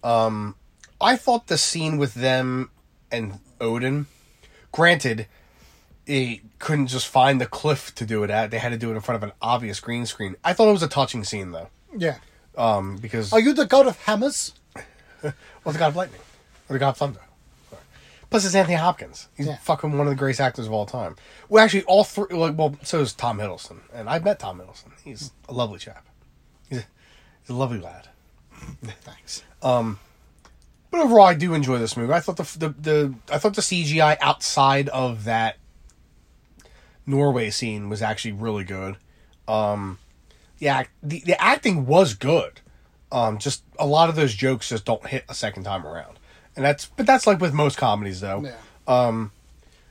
[0.02, 0.56] Um,
[1.00, 2.70] I thought the scene with them
[3.10, 4.06] and Odin.
[4.72, 5.26] Granted,
[6.06, 8.50] they couldn't just find the cliff to do it at.
[8.50, 10.36] They had to do it in front of an obvious green screen.
[10.44, 12.16] I thought it was a touching scene though, Yeah.
[12.56, 14.52] um, because Are you the god of hammers?
[15.22, 15.32] well,
[15.64, 16.20] the God of Lightning
[16.68, 17.20] or the God of Thunder.
[17.70, 17.82] Sorry.
[18.30, 19.28] Plus, it's Anthony Hopkins.
[19.36, 19.58] He's Yeah.
[19.58, 21.16] fucking one of the greatest actors of all time.
[21.48, 22.34] Well, actually, all three.
[22.36, 24.90] Like, well, so is Tom Hiddleston, and I met Tom Hiddleston.
[25.04, 26.04] He's a lovely chap.
[26.68, 26.84] He's a,
[27.42, 28.08] he's a lovely lad.
[29.02, 29.42] Thanks.
[29.60, 32.12] But overall, I do enjoy this movie.
[32.12, 35.56] I thought the the, the I thought the CGI outside of that
[37.06, 38.96] Norway scene was actually really good.
[39.48, 39.98] Um,
[40.58, 42.60] the act the, the acting was good.
[43.10, 46.18] Um, just a lot of those jokes just don't hit a second time around,
[46.56, 48.44] and that's but that's like with most comedies though.
[48.88, 49.20] Yeah.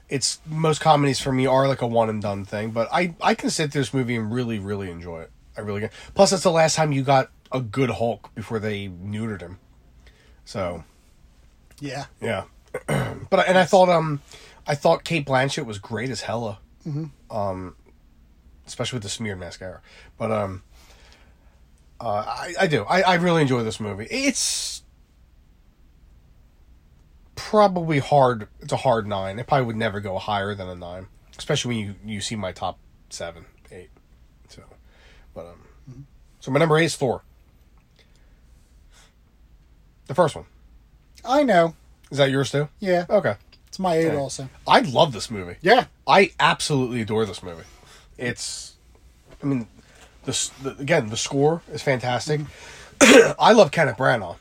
[0.10, 3.34] It's most comedies for me are like a one and done thing, but I I
[3.34, 5.32] can sit through this movie and really really enjoy it.
[5.56, 5.89] I really can.
[6.15, 9.60] Plus, it's the last time you got a good Hulk before they neutered him.
[10.43, 10.84] So
[11.80, 12.06] Yeah.
[12.19, 12.43] yeah,
[12.88, 14.21] but and I thought um,
[14.67, 16.60] I thought Cate Blanchett was great as Hela,
[17.29, 17.75] um,
[18.67, 19.81] especially with the smeared mascara.
[20.17, 20.63] But um,
[21.99, 24.07] uh, I I do I I really enjoy this movie.
[24.09, 24.83] It's
[27.35, 28.47] probably hard.
[28.59, 29.39] It's a hard nine.
[29.39, 32.51] It probably would never go higher than a nine, especially when you you see my
[32.51, 33.89] top seven, eight.
[34.47, 34.63] So,
[35.33, 36.07] but um,
[36.39, 37.23] so my number eight is Thor.
[40.07, 40.45] The first one.
[41.23, 41.75] I know.
[42.09, 42.67] Is that yours too?
[42.79, 43.05] Yeah.
[43.09, 43.35] Okay.
[43.71, 44.17] It's my eight Okay.
[44.17, 44.49] also.
[44.67, 45.55] I love this movie.
[45.62, 45.86] Yeah.
[46.05, 47.63] I absolutely adore this movie.
[48.17, 48.73] It's,
[49.41, 49.65] I mean,
[50.25, 52.41] the, s- the again the score is fantastic.
[52.99, 53.31] Mm-hmm.
[53.39, 54.36] I love Kenneth Branagh,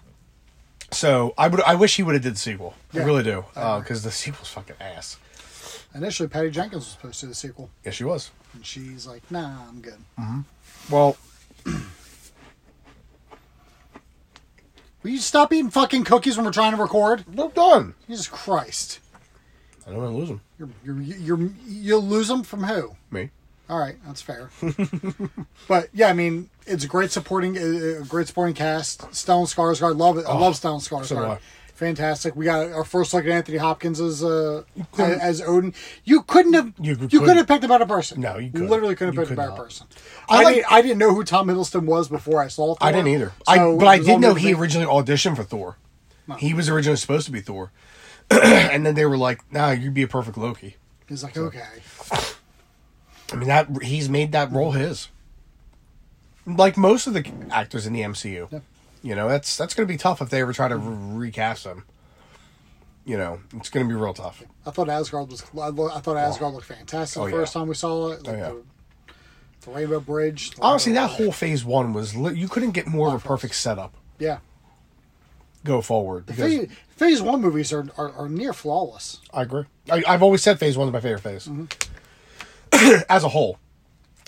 [0.91, 2.75] so I would I wish he would have did the sequel.
[2.93, 5.17] I really do because uh, the sequel's fucking ass.
[5.95, 8.31] Initially, Patty Jenkins was supposed to do the sequel, Yes, she was.
[8.53, 10.41] and she's like, "Nah, I'm good." Mm-hmm.
[10.93, 11.17] Well,
[15.03, 17.25] Will you stop eating fucking cookies when we're trying to record?
[17.33, 17.95] no done.
[18.07, 18.99] Jesus Christ!
[19.87, 20.41] I don't want to lose them.
[20.59, 21.01] You're you're
[21.39, 22.95] you're you'll lose them from who?
[23.11, 23.31] Me.
[23.69, 24.51] All right, that's fair.
[25.69, 29.03] but yeah, I mean, it's a great supporting, uh, a great supporting cast.
[29.13, 30.27] Stellan Skarsgård, love it.
[30.27, 31.01] I love Stellan Skarsgård.
[31.01, 31.39] Oh, so do I.
[31.75, 32.37] Fantastic.
[32.37, 34.65] We got our first look at Anthony Hopkins as uh,
[34.99, 35.73] as Odin.
[36.05, 36.73] You couldn't have.
[36.79, 37.21] You You, couldn't.
[37.25, 38.21] could have picked a better person.
[38.21, 38.69] No, you couldn't.
[38.69, 39.65] literally couldn't You have picked could a better not.
[39.65, 39.87] person.
[40.29, 42.75] I I, like- didn't, I didn't know who Tom Hiddleston was before I saw.
[42.75, 43.33] Thor, I didn't either.
[43.49, 44.61] I so but I did know new to he me.
[44.61, 45.77] originally auditioned for Thor.
[46.39, 47.73] He was originally supposed to be Thor,
[48.43, 50.77] and then they were like, "Nah, you'd be a perfect Loki."
[51.09, 51.65] He's like, okay,
[53.33, 55.09] I mean that he's made that role his.
[56.47, 58.61] Like most of the actors in the MCU, Yeah.
[59.03, 61.65] you know that's that's going to be tough if they ever try to re- recast
[61.65, 61.85] them.
[63.05, 64.43] You know, it's going to be real tough.
[64.67, 65.43] I thought Asgard was.
[65.43, 67.37] I thought Asgard looked fantastic Oh, the yeah.
[67.39, 68.21] first time we saw it.
[68.27, 68.49] Oh, like Oh, yeah.
[68.49, 69.13] the,
[69.67, 70.51] the Rainbow Bridge.
[70.53, 73.55] the Honestly, Rainbow- that whole Phase One was you couldn't get more of a perfect
[73.57, 74.39] setup yeah.
[75.65, 79.21] go forward because Phase, phase one movies are, are, are near flawless.
[79.33, 79.65] I agree.
[79.91, 81.49] I, I've always said Phase One is my favorite phase.
[81.49, 83.01] Mm-hmm.
[83.09, 83.59] As a whole,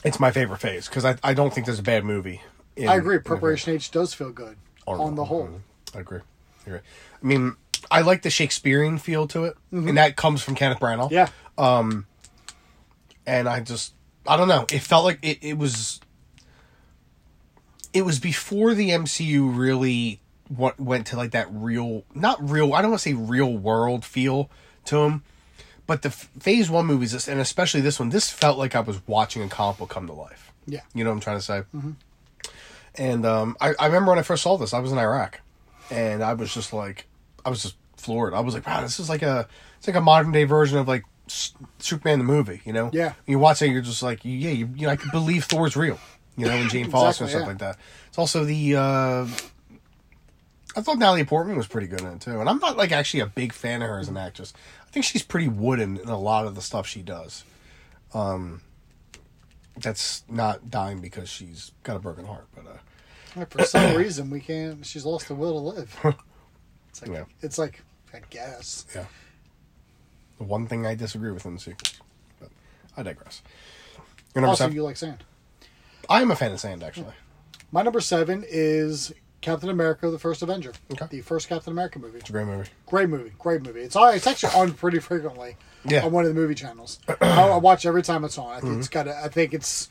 [0.05, 2.41] it's my favorite phase because I, I don't think there's a bad movie.
[2.75, 3.19] in- I agree.
[3.19, 3.77] Preparation mhm.
[3.77, 4.57] H does feel good
[4.87, 5.49] on the whole.
[5.49, 5.99] Mm-hmm.
[5.99, 6.21] I agree.
[6.67, 6.81] I agree.
[7.23, 7.57] I mean,
[7.91, 9.89] I like the Shakespearean feel to it, mm-hmm.
[9.89, 11.11] and that comes from Kenneth Branagh.
[11.11, 11.29] Yeah.
[11.59, 12.07] Um,
[13.27, 13.93] and I just
[14.27, 14.65] I don't know.
[14.73, 16.01] It felt like it, it was
[17.93, 20.22] it was before the MCU really
[20.57, 24.05] went, went to like that real not real I don't want to say real world
[24.05, 24.51] feel
[24.87, 25.23] to them,
[25.87, 29.43] but the Phase One movies and especially this one, this felt like I was watching
[29.43, 30.53] a comic book come to life.
[30.67, 30.81] Yeah.
[30.95, 31.63] You know what I'm trying to say?
[32.95, 35.41] And um, I, I remember when I first saw this, I was in Iraq,
[35.91, 37.07] and I was just like,
[37.45, 38.35] I was just floored.
[38.35, 40.89] I was like, wow, this is like a, it's like a modern day version of
[40.89, 41.05] like
[41.79, 42.61] Superman the movie.
[42.65, 42.91] You know?
[42.93, 43.15] Yeah.
[43.27, 45.99] You watch it, you're just like, yeah, you, you know, I can believe Thor's real.
[46.37, 47.47] You know, and Jane Foster and Exactly, stuff yeah.
[47.47, 47.79] like that.
[48.09, 48.77] It's also the.
[48.77, 49.27] uh
[50.77, 53.21] I thought Natalie Portman was pretty good in it too, and I'm not like actually
[53.21, 54.55] a big fan of her as an actress.
[54.87, 57.45] I think she's pretty wooden in a lot of the stuff she does.
[58.15, 58.63] Um,
[59.77, 64.41] that's not dying because she's got a broken heart, but uh, For some reason, we
[64.41, 64.85] can't.
[64.85, 65.97] She's lost the will to live.
[66.91, 67.25] It's like, Yeah.
[67.41, 67.83] it's like
[68.13, 68.85] I guess.
[68.95, 69.07] yeah.
[70.37, 72.01] The one thing I disagree with in the sequels,
[72.39, 72.51] but
[72.99, 73.41] I digress.
[74.35, 74.77] Your number Also, seven.
[74.77, 75.25] you like sand.
[76.11, 77.15] I am a fan of Sand actually.
[77.71, 79.11] My number seven is
[79.43, 80.73] Captain America: The First Avenger.
[80.91, 81.07] Okay.
[81.11, 82.19] The first Captain America movie.
[82.19, 82.71] It's a great movie.
[82.87, 83.33] Great movie.
[83.39, 83.81] Great movie.
[83.81, 84.09] It's all.
[84.09, 85.57] It's actually on pretty frequently.
[85.85, 86.05] Yeah.
[86.07, 86.99] On one of the movie channels.
[87.21, 88.53] I, I watch every time it's on.
[88.57, 89.09] I think it's Mm-hmm.
[89.09, 89.15] got.
[89.15, 89.89] A, I think it's.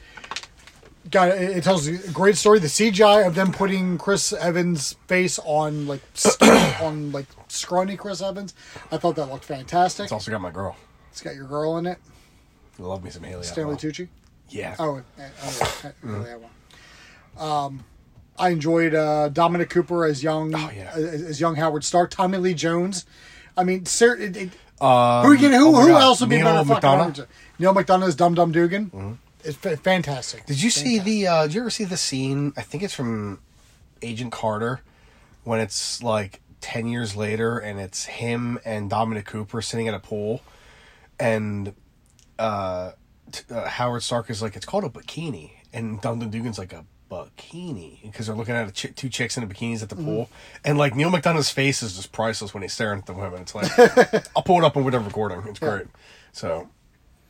[1.11, 2.59] got it, it tells a great story.
[2.59, 6.01] The CGI of them putting Chris Evans' face on like
[6.81, 8.53] on like scrawny Chris Evans,
[8.91, 10.03] I thought that looked fantastic.
[10.05, 10.75] It's also got my girl.
[11.11, 11.97] It's got your girl in it,
[12.79, 13.43] love me some Hayley.
[13.43, 14.07] Stanley Tucci.
[14.47, 14.75] Yeah.
[14.79, 15.01] Oh, uh,
[15.43, 16.51] oh yeah, I really have one.
[17.49, 17.83] Um,
[18.39, 20.91] I enjoyed uh, Dominic Cooper as young, Oh, yeah.
[20.95, 22.09] as, as young Howard Stark.
[22.11, 23.05] Tommy Lee Jones.
[23.57, 24.49] I mean, ser- it, it,
[24.81, 25.51] Um, who again?
[25.51, 26.67] Who, oh who else would be Neil better?
[26.67, 27.13] fucking McDonough?
[27.15, 27.29] Stark?
[27.59, 29.17] Neal McDonough's Dum Dum Dugan.
[29.43, 30.45] It's fa- fantastic.
[30.45, 31.27] Did you see the?
[31.27, 32.53] uh Did you ever see the scene?
[32.57, 33.39] I think it's from
[34.01, 34.81] Agent Carter
[35.43, 39.99] when it's like ten years later, and it's him and Dominic Cooper sitting at a
[39.99, 40.41] pool,
[41.19, 41.73] and
[42.39, 42.91] uh,
[43.31, 46.73] t- uh Howard Stark is like, "It's called a bikini," and Dum Dum Dugan's like
[46.73, 49.95] a bikini because they're looking at a ch- two chicks in the bikinis at the
[49.95, 50.29] pool,
[50.63, 53.41] and like Neal McDonough's face is just priceless when he's staring at the women.
[53.41, 53.69] It's like
[54.35, 55.43] I'll pull it up on whatever recording.
[55.47, 55.87] It's great.
[56.31, 56.69] So,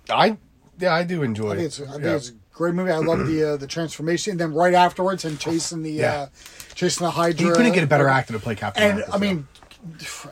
[0.09, 0.37] I
[0.79, 1.51] yeah, I do enjoy.
[1.53, 2.15] I think it's, I think yeah.
[2.15, 2.91] it's a great movie.
[2.91, 4.31] I love the uh, the transformation.
[4.31, 6.13] And then right afterwards, and chasing the Yeah.
[6.13, 6.27] uh,
[6.75, 7.47] chasing the Hydra.
[7.47, 9.19] You couldn't get a better actor to play Captain And America, I so.
[9.19, 9.47] mean,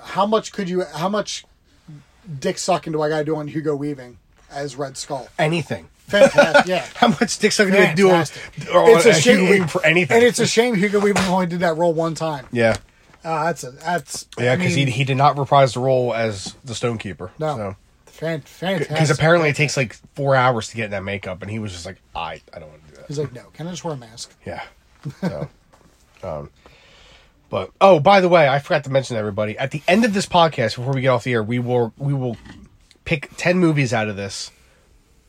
[0.03, 0.83] how much could you?
[0.95, 1.45] How much
[2.39, 4.17] dick sucking do I got to do on Hugo Weaving
[4.51, 5.27] as Red Skull?
[5.39, 5.89] anything.
[6.09, 6.65] Fantastic.
[6.67, 6.85] Yeah.
[6.95, 8.75] How much dick sucking do you do on, Fantastic.
[8.75, 10.17] or It's a a shame Hugo Weaving for anything?
[10.17, 12.47] And it's a shame Hugo Weaving only did that role one time.
[12.51, 12.75] yeah,
[13.23, 16.73] Uh, that's a that's yeah, because he he did not reprise the role as the
[16.73, 17.29] Stonekeeper.
[17.39, 17.75] no so.
[18.05, 18.89] fan, fantastic.
[18.89, 21.71] because apparently it takes like four hours to get in that makeup, and he was
[21.71, 23.05] just like, I I don't want to do that.
[23.07, 24.33] he's like, no, can I just wear a mask?
[24.45, 24.63] Yeah.
[25.21, 25.47] So,
[26.23, 26.49] um,
[27.49, 30.13] but oh, by the way, I forgot to mention to everybody at the end of
[30.13, 32.37] this podcast before we get off the air, we will we will
[33.05, 34.51] pick ten movies out of this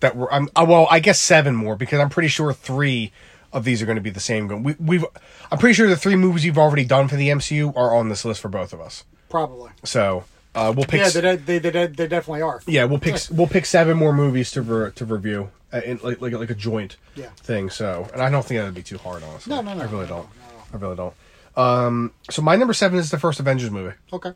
[0.01, 3.13] that were I'm uh, well, I guess seven more because I'm pretty sure three
[3.53, 4.63] of these are going to be the same.
[4.63, 5.05] We, we've
[5.51, 8.25] I'm pretty sure the three movies you've already done for the MCU are on this
[8.25, 9.05] list for both of us.
[9.29, 9.71] Probably.
[9.85, 11.01] So uh, we'll pick.
[11.01, 12.61] Yeah, they, they, they, they, definitely are.
[12.67, 16.21] yeah, we'll pick we'll pick seven more movies to re- to review, uh, in, like
[16.21, 17.31] like like a joint Yeah.
[17.37, 17.71] thing.
[17.71, 19.55] So, and I don't think that'd be too hard, honestly.
[19.55, 20.29] No, no, no, I really no, don't.
[20.73, 21.15] I really don't.
[21.57, 24.33] Um, so my number seven is the first Avengers movie, Okay.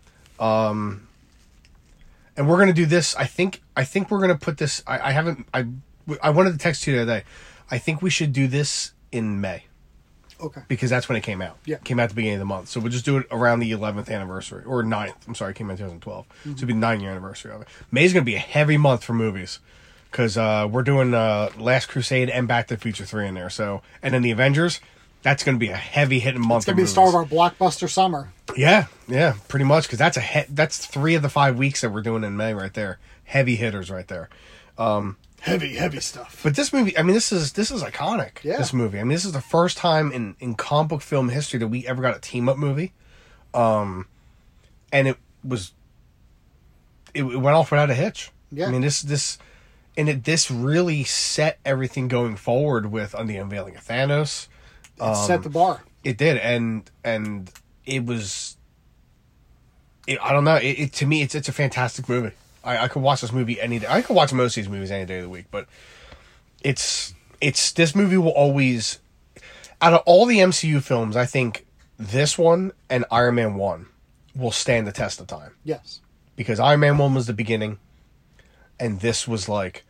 [2.37, 3.15] And we're gonna do this.
[3.17, 4.83] I think I think we're gonna put this.
[4.87, 5.47] I, I haven't.
[5.55, 5.67] I
[6.23, 7.25] I wanted to text you the other day.
[7.71, 9.65] I think we should do this in May
[10.41, 10.61] Okay.
[10.69, 11.57] because that's when it came out.
[11.65, 11.77] Yeah.
[11.77, 12.69] It came out at the beginning of the month.
[12.69, 15.15] So we'll just do it around the 11th anniversary or 9th.
[15.27, 16.27] I'm sorry, it came out in 2012.
[16.45, 17.69] So it'll be the nine year anniversary of it.
[17.91, 19.61] May's going to be a heavy month for movies
[20.11, 23.49] because uh, we're doing uh, Last Crusade and Back to the Future 3 in there.
[23.49, 24.81] So, and then the Avengers,
[25.25, 26.61] that's going to be a heavy hitting month.
[26.61, 28.29] It's going to be the start of our blockbuster summer.
[28.57, 31.91] Yeah, yeah, pretty much because that's a he- that's three of the five weeks that
[31.91, 32.99] we're doing in May right there.
[33.25, 34.29] Heavy hitters right there.
[34.79, 36.41] Um, Heavy, heavy stuff.
[36.43, 38.43] But this movie, I mean, this is this is iconic.
[38.43, 38.57] Yeah.
[38.57, 38.99] This movie.
[38.99, 41.87] I mean, this is the first time in in comic book film history that we
[41.87, 42.95] ever got a team up movie,
[43.53, 44.07] um,
[44.91, 45.73] and it was
[47.13, 48.31] it, it went off without a hitch.
[48.51, 48.69] Yeah.
[48.69, 49.37] I mean, this this
[49.99, 54.49] and it this really set everything going forward with on the unveiling of Thanos.
[55.01, 55.83] It set um, the bar.
[56.03, 57.51] It did, and and
[57.87, 58.57] it was.
[60.07, 60.57] It, I don't know.
[60.57, 62.33] It, it to me, it's it's a fantastic movie.
[62.63, 63.87] I, I could watch this movie any day.
[63.89, 65.67] I could watch most of these movies any day of the week, but
[66.63, 68.99] it's it's this movie will always
[69.81, 71.67] out of all the MCU films, I think
[71.99, 73.87] this one and Iron Man one
[74.35, 76.01] will stand the test of time Yes.
[76.37, 77.79] because Iron Man one was the beginning,
[78.79, 79.85] and this was like.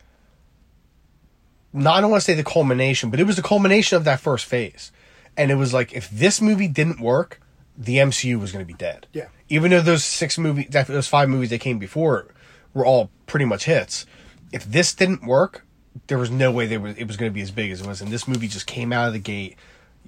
[1.75, 4.19] Not, I don't want to say the culmination, but it was the culmination of that
[4.19, 4.91] first phase,
[5.35, 7.41] and it was like if this movie didn't work,
[7.77, 9.07] the MCU was going to be dead.
[9.13, 9.27] Yeah.
[9.49, 12.27] Even though those six movies, those five movies that came before,
[12.73, 14.05] were all pretty much hits.
[14.51, 15.65] If this didn't work,
[16.07, 17.87] there was no way they were, it was going to be as big as it
[17.87, 18.01] was.
[18.01, 19.57] And this movie just came out of the gate.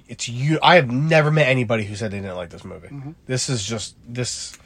[0.07, 0.59] It's you.
[0.61, 2.89] I have never met anybody who said they didn't like this movie.
[3.25, 4.57] This is just this.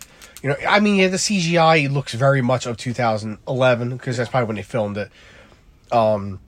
[0.43, 4.47] You know, I mean, yeah, the CGI looks very much of 2011 because that's probably
[4.47, 5.11] when they filmed it.
[5.91, 6.39] Um,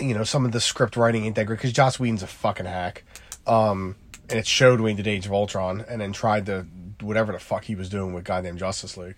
[0.00, 2.66] you know, some of the script writing ain't that great because Joss Whedon's a fucking
[2.66, 3.04] hack.
[3.46, 3.96] Um,
[4.28, 6.66] and it showed when he did Age of Ultron and then tried to
[7.00, 9.16] whatever the fuck he was doing with goddamn Justice League.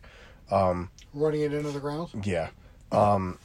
[1.12, 2.11] Running it into the ground.
[2.24, 2.50] Yeah.
[2.92, 3.38] Um,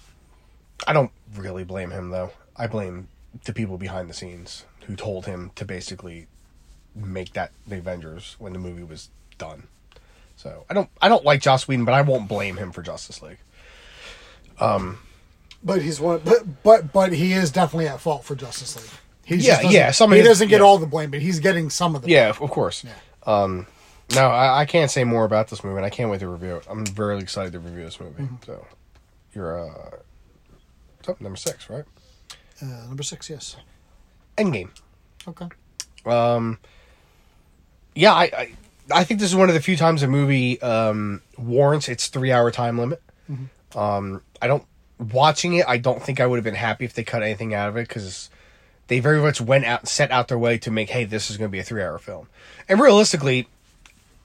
[0.88, 2.32] I don't really blame him though.
[2.56, 3.08] I blame
[3.46, 6.28] the people behind the scenes who told him to basically
[6.94, 9.68] make that the Avengers when the movie was done.
[10.36, 13.22] So I don't I don't like Joss Whedon, but I won't blame him for Justice
[13.22, 13.40] League.
[15.66, 16.22] But he's one.
[16.24, 19.00] But but but he is definitely at fault for Justice League.
[19.26, 20.66] He Yeah, yeah, some he doesn't get yeah.
[20.66, 22.10] all the blame, but he's getting some of the.
[22.10, 22.86] Yeah, of of course.
[23.26, 23.66] Um,
[24.14, 26.58] no, I, I can't say more about this movie, and I can't wait to review
[26.58, 26.68] it.
[26.70, 28.30] I'm very excited to review this movie.
[28.46, 28.64] So,
[29.34, 29.98] you're uh,
[31.04, 31.86] so, number six, right?
[32.62, 33.56] Uh, number six, yes.
[34.38, 34.70] Endgame.
[35.28, 35.48] Okay.
[36.06, 36.60] Um.
[37.96, 38.56] Yeah, I, I
[38.92, 42.32] I think this is one of the few times a movie um, warrants its three
[42.32, 43.02] hour time limit.
[43.76, 44.64] Um, I don't
[45.00, 45.66] watching it.
[45.68, 47.88] I don't think I would have been happy if they cut anything out of it
[47.88, 48.30] because
[48.88, 51.50] they very much went out set out their way to make hey this is going
[51.50, 52.28] to be a three hour film
[52.68, 53.48] and realistically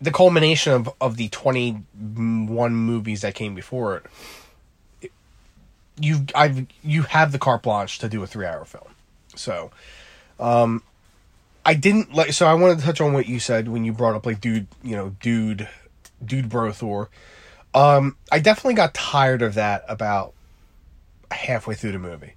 [0.00, 4.02] the culmination of, of the 21 movies that came before
[5.02, 5.10] it
[5.98, 8.94] you I've you have the carte blanche to do a three hour film
[9.34, 9.70] so
[10.38, 10.82] um
[11.64, 14.14] I didn't like so I wanted to touch on what you said when you brought
[14.14, 15.68] up like dude you know dude
[16.24, 17.10] dude bro Thor
[17.74, 20.32] um I definitely got tired of that about
[21.30, 22.34] halfway through the movie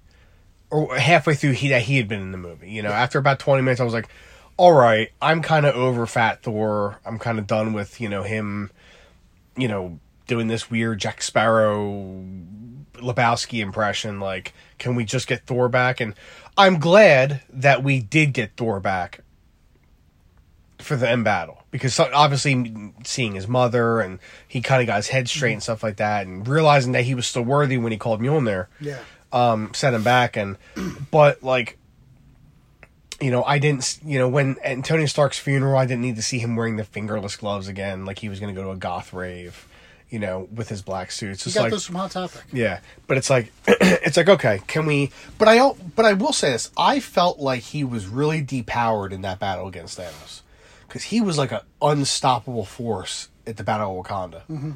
[0.70, 2.70] or halfway through he that he had been in the movie.
[2.70, 4.08] You know, after about twenty minutes, I was like,
[4.56, 6.98] "All right, I'm kind of over Fat Thor.
[7.04, 8.70] I'm kind of done with you know him,
[9.56, 12.24] you know, doing this weird Jack Sparrow,
[12.94, 14.20] Lebowski impression.
[14.20, 16.14] Like, can we just get Thor back?" And
[16.56, 19.20] I'm glad that we did get Thor back
[20.80, 25.08] for the end battle because obviously seeing his mother and he kind of got his
[25.08, 27.98] head straight and stuff like that, and realizing that he was still worthy when he
[27.98, 29.00] called Mjolnir Yeah.
[29.32, 30.36] um, set him back.
[30.36, 30.56] And
[31.10, 31.76] but like,
[33.20, 33.98] you know, I didn't.
[34.04, 36.84] You know, when at Tony Stark's funeral, I didn't need to see him wearing the
[36.84, 39.66] fingerless gloves again, like he was going to go to a goth rave.
[40.10, 41.44] You know, with his black suits.
[41.44, 42.42] You It's got like those from Hot Topic.
[42.52, 45.10] yeah, but it's like it's like okay, can we?
[45.38, 49.22] But I but I will say this: I felt like he was really depowered in
[49.22, 50.42] that battle against Thanos
[50.94, 54.72] because he was like an unstoppable force at the Battle of Wakanda, mm-hmm.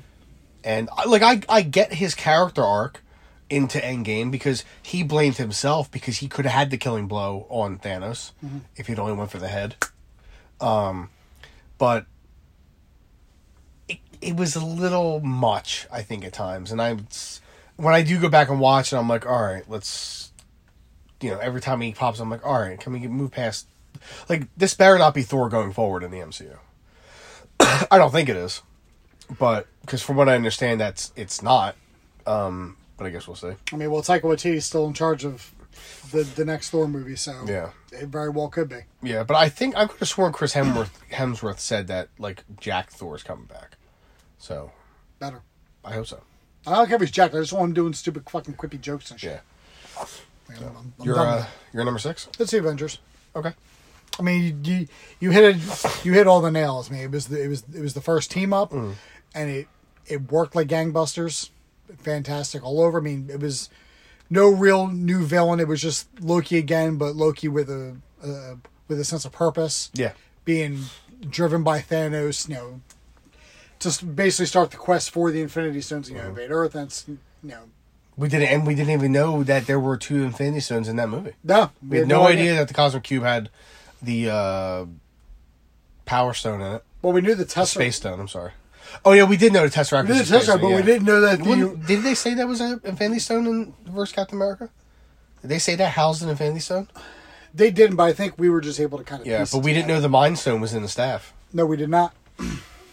[0.64, 3.04] and I- like I I get his character arc
[3.48, 7.78] into Endgame because he blamed himself because he could have had the killing blow on
[7.78, 8.59] Thanos mm-hmm.
[8.74, 9.76] if he'd only went for the head,
[10.61, 11.09] um,
[11.78, 12.07] but
[13.88, 16.72] it, it was a little much, I think, at times.
[16.72, 16.96] And I,
[17.76, 20.33] when I do go back and watch it, I'm like, all right, let's,
[21.20, 23.68] you know, every time he pops, I'm like, all right, can we get, move past?
[24.29, 26.57] Like this better not be Thor going forward in the MCU.
[27.90, 28.62] I don't think it is,
[29.38, 31.77] but because from what I understand, that's it's not.
[32.27, 33.53] Um, but I guess we'll see.
[33.73, 35.53] I mean, well, Taika Waititi's still in charge of
[36.12, 37.71] the the next Thor movie, so Yeah.
[37.92, 38.81] it very well could be.
[39.03, 42.90] Yeah, but I think I could have sworn Chris Hemsworth Hemsworth said that like Jack
[42.90, 43.77] Thor's coming back,
[44.38, 44.73] so
[45.18, 45.42] Better.
[45.85, 46.21] I hope so.
[46.66, 47.35] I don't care if he's jacked.
[47.35, 49.40] I just want him doing stupid fucking quippy jokes and shit.
[49.97, 50.05] Yeah,
[50.49, 52.29] Man, I'm, I'm you're uh, you're number six.
[52.38, 52.99] Let's see Avengers.
[53.35, 53.53] Okay.
[54.18, 54.87] I mean, you
[55.20, 56.90] you hit it, you hit all the nails.
[56.90, 58.94] I mean, it was the, it was it was the first team up, Mm.
[59.35, 59.68] and it
[60.07, 61.50] it worked like gangbusters.
[61.98, 62.98] Fantastic all over.
[62.98, 63.70] I mean, it was
[64.31, 65.59] no real new villain.
[65.61, 68.57] It was just Loki again, but Loki with a uh,
[68.88, 69.90] with a sense of purpose.
[69.94, 70.12] Yeah.
[70.44, 70.81] being
[71.31, 72.48] driven by Thanos.
[72.48, 72.81] You know,
[73.81, 76.11] just basically start the quest for the Infinity Stones.
[76.11, 77.62] You know, invade Earth, That's you know,
[78.16, 81.09] We didn't, and we didn't even know that there were two Infinity Stones in that
[81.09, 81.33] movie.
[81.44, 83.48] no, We had no idea that the Cosmic Cube had
[84.03, 84.87] the uh,
[86.05, 86.85] Power Stone in it.
[87.03, 87.67] Well, we knew the Tesseract.
[87.67, 88.21] Space Stone.
[88.21, 88.53] I'm sorry.
[89.05, 90.05] Oh yeah, we did know the Tesseract.
[90.05, 90.83] We knew was the a Space Tesseract, Stone, but we yeah.
[90.83, 91.45] didn't know that the.
[91.49, 94.71] Wouldn't- did they say that was an Infinity Stone in versus Captain America?
[95.43, 96.89] Did they say that housed an Infinity Stone?
[97.55, 99.27] They didn't, but I think we were just able to kind of.
[99.27, 100.03] Yeah, piece but it we didn't know together.
[100.03, 101.33] the Mind Stone was in the staff.
[101.53, 102.15] No, we did not.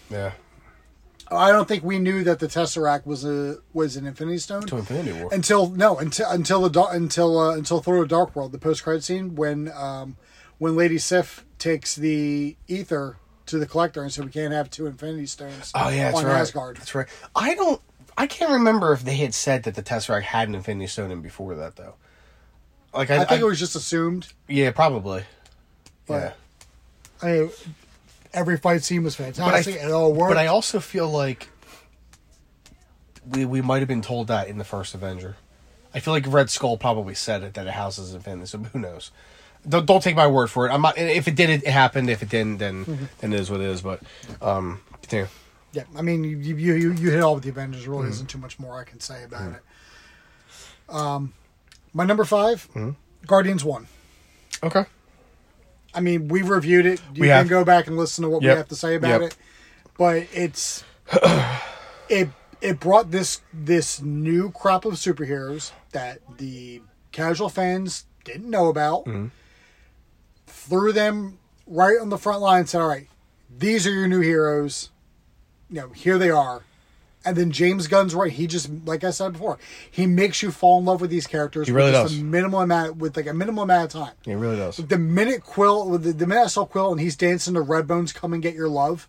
[0.10, 0.32] Yeah,
[1.32, 4.78] I don't think we knew that the Tesseract was a was an Infinity Stone to
[4.78, 5.30] Infinity War.
[5.34, 9.04] until no until until the until uh, until Thor: The Dark World, the post credit
[9.04, 10.16] scene when um
[10.58, 14.88] when Lady Sif takes the Aether to the collector and said we can't have two
[14.88, 15.72] Infinity Stones.
[15.76, 16.40] oh yeah, that's on right.
[16.40, 16.78] Asgard.
[16.78, 17.08] That's right.
[17.36, 17.82] I don't.
[18.18, 21.22] I can't remember if they had said that the Tesseract had an Infinity Stone in
[21.22, 21.96] before that though.
[22.94, 24.28] Like I, I think I- it was just assumed.
[24.48, 25.24] yeah, probably.
[26.08, 26.36] But-
[27.22, 27.28] yeah.
[27.46, 27.50] I
[28.34, 29.76] every fight scene was But I, fantastic.
[29.76, 30.32] it all worked.
[30.32, 31.48] but I also feel like
[33.32, 35.36] we we might have been told that in the first Avenger.
[35.94, 38.48] I feel like Red Skull probably said it that it houses an Infinity.
[38.48, 39.12] So who knows?
[39.68, 40.72] Don't, don't take my word for it.
[40.72, 40.98] I'm not.
[40.98, 42.10] If it did, it, happened.
[42.10, 43.06] If it didn't, then Mm-hmm.
[43.20, 43.82] then it is what it is.
[43.82, 44.02] But
[44.42, 45.28] um, continue.
[45.74, 47.82] yeah, I mean you you you, you hit all with the Avengers.
[47.82, 48.00] There Mm-hmm.
[48.02, 49.62] really isn't too much more I can say about it.
[50.94, 51.34] Um,
[51.94, 52.90] my number 5 Mm-hmm.
[53.26, 53.88] Guardians One.
[54.64, 54.86] Okay.
[55.94, 57.02] I mean, we've reviewed it.
[57.14, 57.50] You We can have.
[57.50, 59.32] go back and listen to what we have to say about Yep.
[59.32, 59.38] it.
[59.98, 60.84] But it's
[62.10, 62.30] it
[62.62, 69.06] it brought this this new crop of superheroes that the casual fans didn't know about.
[69.06, 69.28] Mm-hmm.
[70.68, 73.08] Threw them right on the front line and said, "All right,
[73.56, 74.90] these are your new heroes.
[75.70, 76.64] You know, here they are."
[77.26, 78.32] And then James Gunn's right.
[78.32, 79.58] He just, like I said before,
[79.90, 81.66] he makes you fall in love with these characters.
[81.68, 82.22] He really with just does.
[82.22, 84.14] A minimal amount, with like a minimal amount of time.
[84.24, 84.78] He really does.
[84.78, 88.34] The minute Quill, the, the minute I saw Quill and he's dancing to Redbone's, "Come
[88.34, 89.08] and Get Your Love,"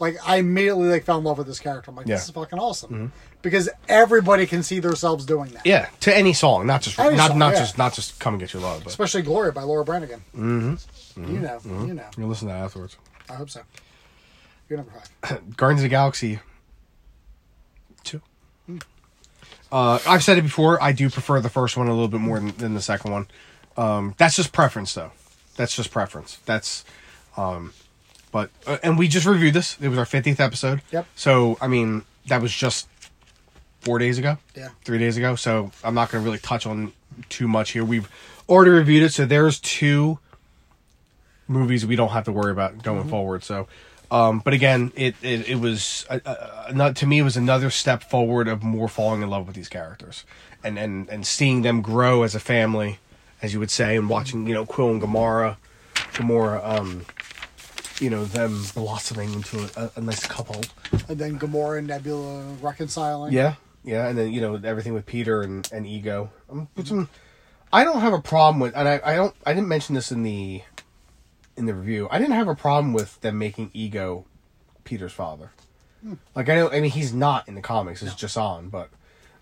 [0.00, 1.90] like I immediately like fell in love with this character.
[1.90, 2.10] I'm like, Mm-hmm.
[2.10, 2.16] Yeah.
[2.16, 5.64] this is fucking awesome because everybody can see themselves doing that.
[5.64, 7.58] Yeah, to any song, not just Any not song, not yeah.
[7.60, 8.80] just not just come and get your love.
[8.82, 10.22] But Especially "Glory" by Laura Branigan.
[10.36, 11.32] Mm-hmm.
[11.32, 12.06] You know, you know.
[12.18, 12.96] you'll listen to that afterwards.
[13.30, 13.60] I hope so.
[14.68, 14.92] You're number
[15.22, 15.56] five.
[15.56, 16.40] Guardians of the Galaxy
[18.04, 18.20] two.
[19.72, 20.80] Uh, I've said it before.
[20.82, 23.26] I do prefer the first one a little bit more than, than the second one.
[23.76, 25.12] Um, that's just preference, though.
[25.56, 26.38] That's just preference.
[26.44, 26.84] That's,
[27.36, 27.72] um,
[28.30, 29.78] but uh, and we just reviewed this.
[29.80, 30.82] It was our fiftieth episode.
[30.92, 31.06] Yep.
[31.16, 32.86] So I mean, that was just
[33.80, 34.38] four days ago.
[34.54, 34.68] Yeah.
[34.84, 35.36] Three days ago.
[35.36, 36.92] So I'm not going to really touch on
[37.28, 37.84] too much here.
[37.84, 38.08] We've
[38.48, 40.18] already reviewed it, so there's two
[41.48, 43.44] movies we don't have to worry about going forward.
[43.44, 43.68] So,
[44.12, 47.18] um, but again, it it, it was uh, uh, not to me.
[47.18, 50.24] It was another step forward of more falling in love with these characters
[50.64, 52.98] and and and seeing them grow as a family,
[53.40, 55.56] as you would say, and watching you know Quill and Gamora,
[55.94, 57.04] Gamora, um,
[58.00, 60.62] you know them blossoming into a, a nice couple.
[61.08, 63.32] And then Gamora and Nebula reconciling.
[63.32, 63.54] Yeah,
[63.84, 66.30] yeah, and then you know everything with Peter and and Ego.
[66.50, 67.08] Um, um,
[67.72, 70.22] I don't have a problem with, and I, I don't, I didn't mention this in
[70.22, 70.62] the
[71.56, 72.08] in the review.
[72.10, 74.24] I didn't have a problem with them making Ego
[74.84, 75.50] Peter's father.
[76.34, 78.88] Like I know, I mean, he's not in the comics; it's just on, but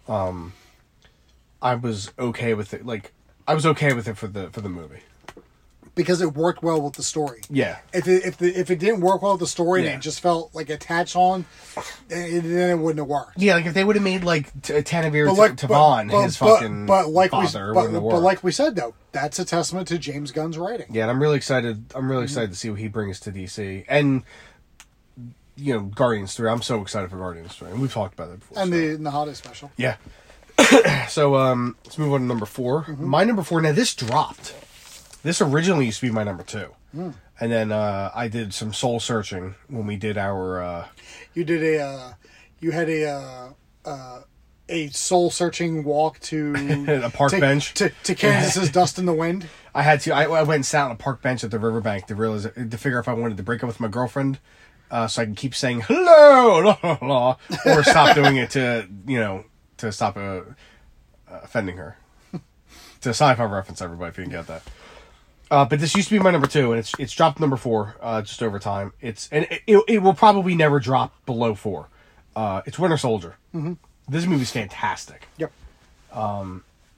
[0.09, 0.53] um,
[1.63, 2.85] I was okay with it.
[2.85, 3.13] Like
[3.49, 5.01] I was okay with it for the for the movie.
[6.01, 7.41] Because it worked well with the story.
[7.51, 9.91] Yeah, If it, if the, if it didn't work well with the story Yeah.
[9.91, 11.45] and it just felt like attached on,
[12.09, 13.39] then then it wouldn't have worked.
[13.39, 13.55] yeah.
[13.55, 16.37] Like if they would have made like T- Tanavir But T- like, Tavon but, his
[16.37, 19.89] fucking but like we, father, it but, but like we said though, that's a testament
[19.89, 20.87] to James Gunn's writing.
[20.91, 21.85] Yeah, and I'm really excited.
[21.95, 22.11] I'm Mm-hmm.
[22.11, 24.23] really excited to see what he brings to DC, and
[25.57, 26.49] you know, Guardians Three.
[26.49, 28.59] I'm so excited for Guardians Three, and we've talked about that before.
[28.63, 28.79] And so.
[28.79, 29.71] the Nahada special.
[29.77, 29.97] yeah.
[31.09, 33.05] so um, let's move on to number 4 Mm-hmm.
[33.07, 33.61] My number four.
[33.63, 34.55] Now this dropped.
[35.23, 37.15] This originally used to be my number two, Mm.
[37.39, 40.63] and then uh, I did some soul searching when we did our.
[40.63, 40.87] Uh,
[41.35, 42.13] You did a, uh,
[42.59, 43.49] you had a, uh,
[43.85, 44.21] uh,
[44.69, 46.55] a soul searching walk to
[47.05, 47.75] A park to, bench.
[47.75, 49.47] to, to Kansas's Dust in the Wind.
[49.75, 50.13] I had to.
[50.13, 52.79] I, I went and sat on a park bench at the riverbank to realize to
[52.79, 54.39] figure if I wanted to break up with my girlfriend,
[54.91, 58.89] uh, so I can keep saying hello, la, la, la, or stop doing it to
[59.07, 59.45] you know
[59.77, 60.41] to stop uh,
[61.29, 61.97] offending her.
[62.97, 64.63] It's a sci-fi reference, everybody, if you can get that.
[65.51, 67.97] Uh, but this used to be my number two, and it's it's dropped number four
[68.01, 68.93] uh, just over time.
[69.01, 71.89] It's and it, it, it will probably never drop below four.
[72.37, 73.37] Uh, it's Winter Soldier.
[73.55, 73.73] Mm-hmm.
[74.09, 75.27] This movie's fantastic.
[75.39, 75.53] Yep.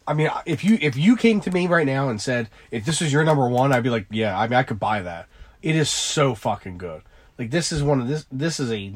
[0.06, 3.00] I mean, if you if you came to me right now and said if this
[3.02, 5.26] is your number one, I'd be like, yeah, I mean, I could buy that.
[5.62, 7.02] It is so fucking good.
[7.38, 8.26] Like this is one of this.
[8.30, 8.92] This is a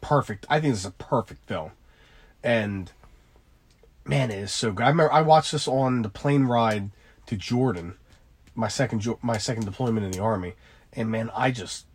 [0.00, 0.46] perfect.
[0.48, 1.72] I think this is a perfect film,
[2.42, 2.92] and
[4.04, 4.84] man, it is so good.
[4.84, 6.90] I remember I watched this on the plane ride
[7.26, 7.94] to Jordan,
[8.56, 10.54] my second my second deployment in the army,
[10.92, 11.86] and man, I just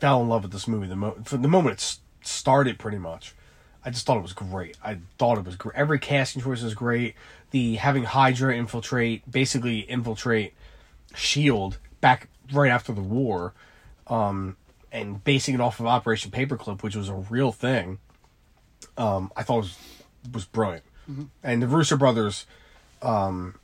[0.00, 2.78] fell in love with this movie the mo- from the moment it started.
[2.78, 3.34] Pretty much,
[3.84, 4.76] I just thought it was great.
[4.82, 5.76] I thought it was great.
[5.76, 7.14] Every casting choice was great.
[7.50, 10.54] The having Hydra infiltrate, basically infiltrate
[11.14, 13.52] Shield back right after the war,
[14.08, 14.56] um,
[14.90, 17.98] and basing it off of Operation Paperclip, which was a real thing.
[18.96, 19.78] Um, I thought was
[20.32, 20.84] was brilliant,
[21.42, 22.46] and the Russo brothers,
[23.02, 23.54] um,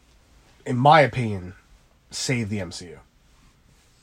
[0.65, 1.55] in my opinion,
[2.15, 2.99] saved the MCU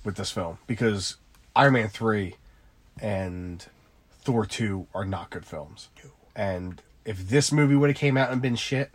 [0.03, 1.18] with this film because
[1.55, 2.36] Iron Man three
[3.01, 3.66] and
[4.22, 5.89] Thor two are not good films,
[6.36, 8.91] and if this movie would have came out and been shit,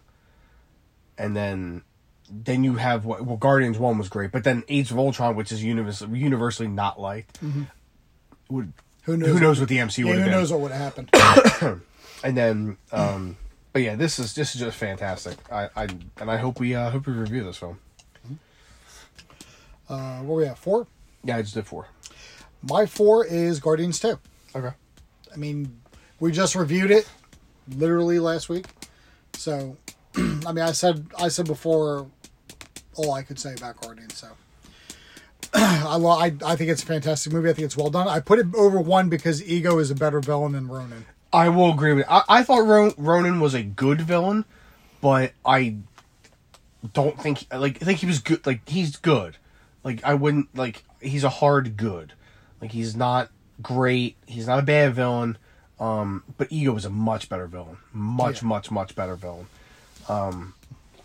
[1.19, 1.83] and then
[2.31, 5.53] then you have what well Guardians one was great, but then Age of Ultron, which
[5.53, 7.39] is universally universally not liked,
[8.51, 8.73] would
[9.05, 9.29] Who knows?
[9.29, 10.33] who knows what the MCU Yeah, would who have been.
[10.39, 11.81] knows what would have happened?
[12.23, 13.37] And then, um,
[13.75, 15.37] but yeah, this is this is just fantastic.
[15.53, 15.89] I, I
[16.19, 17.79] and I hope we uh, hope we review this film.
[19.89, 20.59] Uh, where we at?
[20.59, 20.87] Four.
[21.25, 21.89] Yeah, I just did four.
[22.69, 24.19] My four is Guardians Two.
[24.55, 24.75] Okay.
[25.33, 25.81] I mean,
[26.21, 27.09] we just reviewed it
[27.77, 28.67] literally last week.
[29.35, 29.77] So,
[30.17, 32.07] I mean, I said I said before
[32.97, 34.17] all I could say about Guardians.
[34.17, 34.29] So,
[35.55, 37.51] I, lo- I I think it's a fantastic movie.
[37.51, 38.09] I think it's well done.
[38.09, 41.07] I put it over one because Ego is a better villain than Ronan.
[41.33, 42.07] I will agree with.
[42.09, 44.45] I, I thought Ron, Ronan was a good villain,
[45.01, 45.77] but I
[46.93, 48.47] don't think like I think he was good.
[48.47, 49.37] Like he's good.
[49.85, 52.13] Like I wouldn't like he's a hard good.
[52.61, 53.31] Like he's not
[53.63, 54.17] great.
[54.27, 55.37] He's not a bad villain.
[55.79, 57.77] Um, but Ego is a much better villain.
[57.93, 58.49] Much, Yeah.
[58.49, 59.47] much, much better villain.
[60.09, 60.55] Um,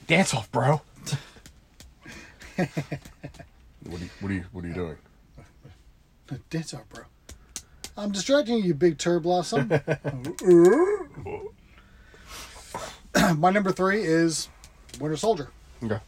[0.07, 0.81] dance off, bro.
[2.55, 4.97] what, are you, what are you What are you doing?
[6.51, 7.03] Dance off, bro.
[7.97, 9.69] I'm distracting you, you big turd blossom.
[13.37, 14.47] My number three is
[14.99, 15.49] Winter Soldier.
[15.83, 15.99] Okay.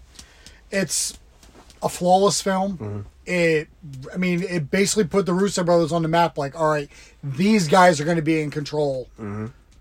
[0.70, 1.18] it's
[1.82, 3.06] a flawless film.
[3.26, 3.68] It,
[4.14, 6.38] I mean, it basically put the Russo brothers on the map.
[6.38, 6.90] Like, all right,
[7.24, 9.08] these guys are going to be in control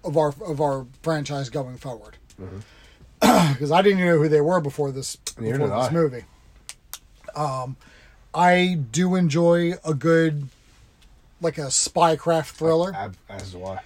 [0.04, 2.16] of our of our franchise going forward.
[3.20, 5.92] Because I didn't even know who they were before this Neither before this I.
[5.92, 6.24] movie.
[7.36, 7.76] Um,
[8.34, 10.48] I do enjoy a good,
[11.42, 12.94] like a spycraft thriller,
[13.28, 13.80] As do I.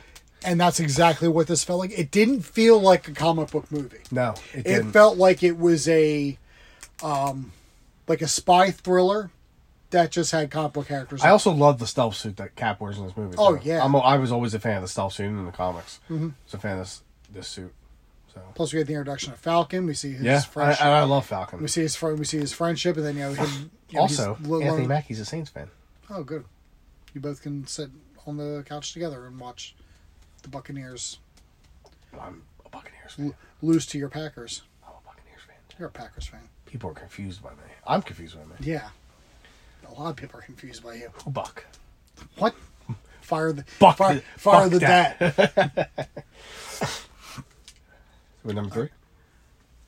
[0.45, 1.99] and that's exactly what this felt like.
[1.99, 5.89] It didn't feel like a comic book movie No, it it felt like it was
[5.89, 6.39] a
[7.03, 7.51] um
[8.09, 9.31] like a spy thriller
[9.91, 11.23] that just had comic book characters.
[11.23, 13.37] I also love the stealth suit that Cap wears in this movie.
[13.39, 13.69] Oh, too.
[13.69, 13.85] yeah.
[13.85, 16.01] I'm a, I was always a fan of the stealth suit in the comics.
[16.11, 16.29] Mm-hmm.
[16.29, 17.03] I was a fan of this
[17.33, 17.73] this suit.
[18.33, 19.87] So Plus, we had the introduction of Falcon.
[19.87, 20.85] We see his yeah, I, friendship.
[20.85, 21.61] I love Falcon.
[21.63, 23.71] we see his fr- we see his friendship, and then you know him.
[23.91, 25.71] You know, also, lo- Anthony lo- Mackie's a Saints fan.
[26.11, 26.45] Oh, good.
[27.13, 27.91] You both can sit
[28.27, 29.77] on the couch together and watch
[30.43, 31.19] the Buccaneers
[32.21, 33.27] I'm a Buccaneers fan.
[33.27, 34.63] l- lose to your Packers.
[34.85, 35.57] I'm a Buccaneers fan.
[35.79, 36.49] You're a Packers fan.
[36.75, 37.57] People are confused by me.
[37.87, 38.57] I'm confused by me.
[38.59, 38.89] Yeah.
[39.89, 41.09] A lot of people are confused by you.
[41.25, 41.65] Who Buck?
[42.39, 42.53] What?
[43.21, 45.19] Fire the Buck fire, the- fire fuck the that.
[45.55, 46.09] dad.
[48.43, 48.89] With number three.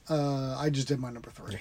[0.09, 1.59] Uh, I just did my number three.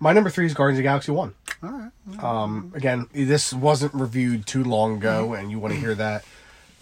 [0.00, 1.34] My number three is Guardians of the Galaxy One.
[1.62, 2.24] All right.
[2.24, 6.24] Um, again, this wasn't reviewed too long ago, and you want to hear that,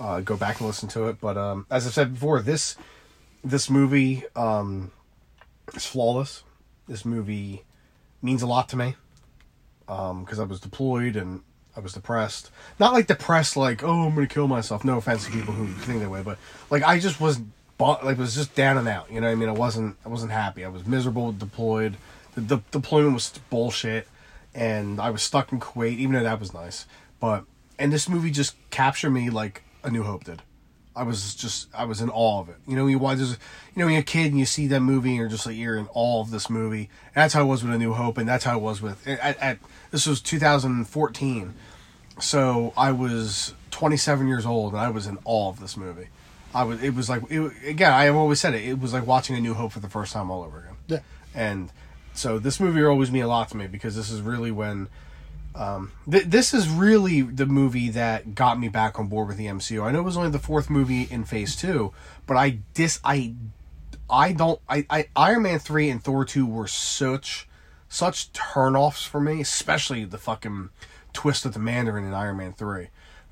[0.01, 1.20] uh, go back and listen to it.
[1.20, 2.74] But um, as I said before, this
[3.45, 4.93] this movie um,
[5.74, 6.43] is flawless.
[6.88, 7.64] This movie
[8.23, 8.95] means a lot to me
[9.89, 11.43] um, because I was deployed and
[11.77, 12.51] I was depressed.
[12.79, 14.85] Not like depressed, like oh I'm gonna kill myself.
[14.85, 16.39] No offense to people who think that way, but
[16.70, 17.39] like I just was
[17.79, 19.11] bu- like was just down and out.
[19.11, 19.49] You know what I mean?
[19.49, 20.64] I wasn't I wasn't happy.
[20.64, 21.97] I was miserable, deployed.
[22.35, 24.09] The, the deployment was bullshit,
[24.55, 25.97] and I was stuck in Kuwait.
[25.99, 26.87] Even though that was nice,
[27.20, 27.45] but
[27.79, 30.43] and this movie just captured me like A New Hope did.
[30.95, 32.57] I was just I was in awe of it.
[32.66, 33.36] You know, you why there's you
[33.76, 35.76] know when you're a kid and you see that movie and you're just like you're
[35.76, 36.90] in awe of this movie.
[37.14, 39.07] And that's how I was with A New Hope, and that's how I was with
[39.09, 39.59] at, at
[39.90, 41.55] this was 2014.
[42.20, 46.09] So I was 27 years old and I was in awe of this movie.
[46.55, 48.64] I was it was like it, again I have always said it.
[48.64, 50.76] It was like watching A New Hope for the first time all over again.
[50.86, 50.99] Yeah.
[51.34, 51.70] And
[52.12, 54.88] so this movie always mean a lot to me because this is really when
[55.55, 59.46] um, th- this is really the movie that got me back on board with the
[59.46, 59.82] MCU.
[59.82, 61.92] I know it was only the fourth movie in Phase Two,
[62.26, 63.34] but I dis I
[64.09, 67.48] I don't I, I Iron Man three and Thor two were such
[67.88, 70.70] such turnoffs for me, especially the fucking
[71.12, 72.88] twist of the Mandarin in Iron Man three.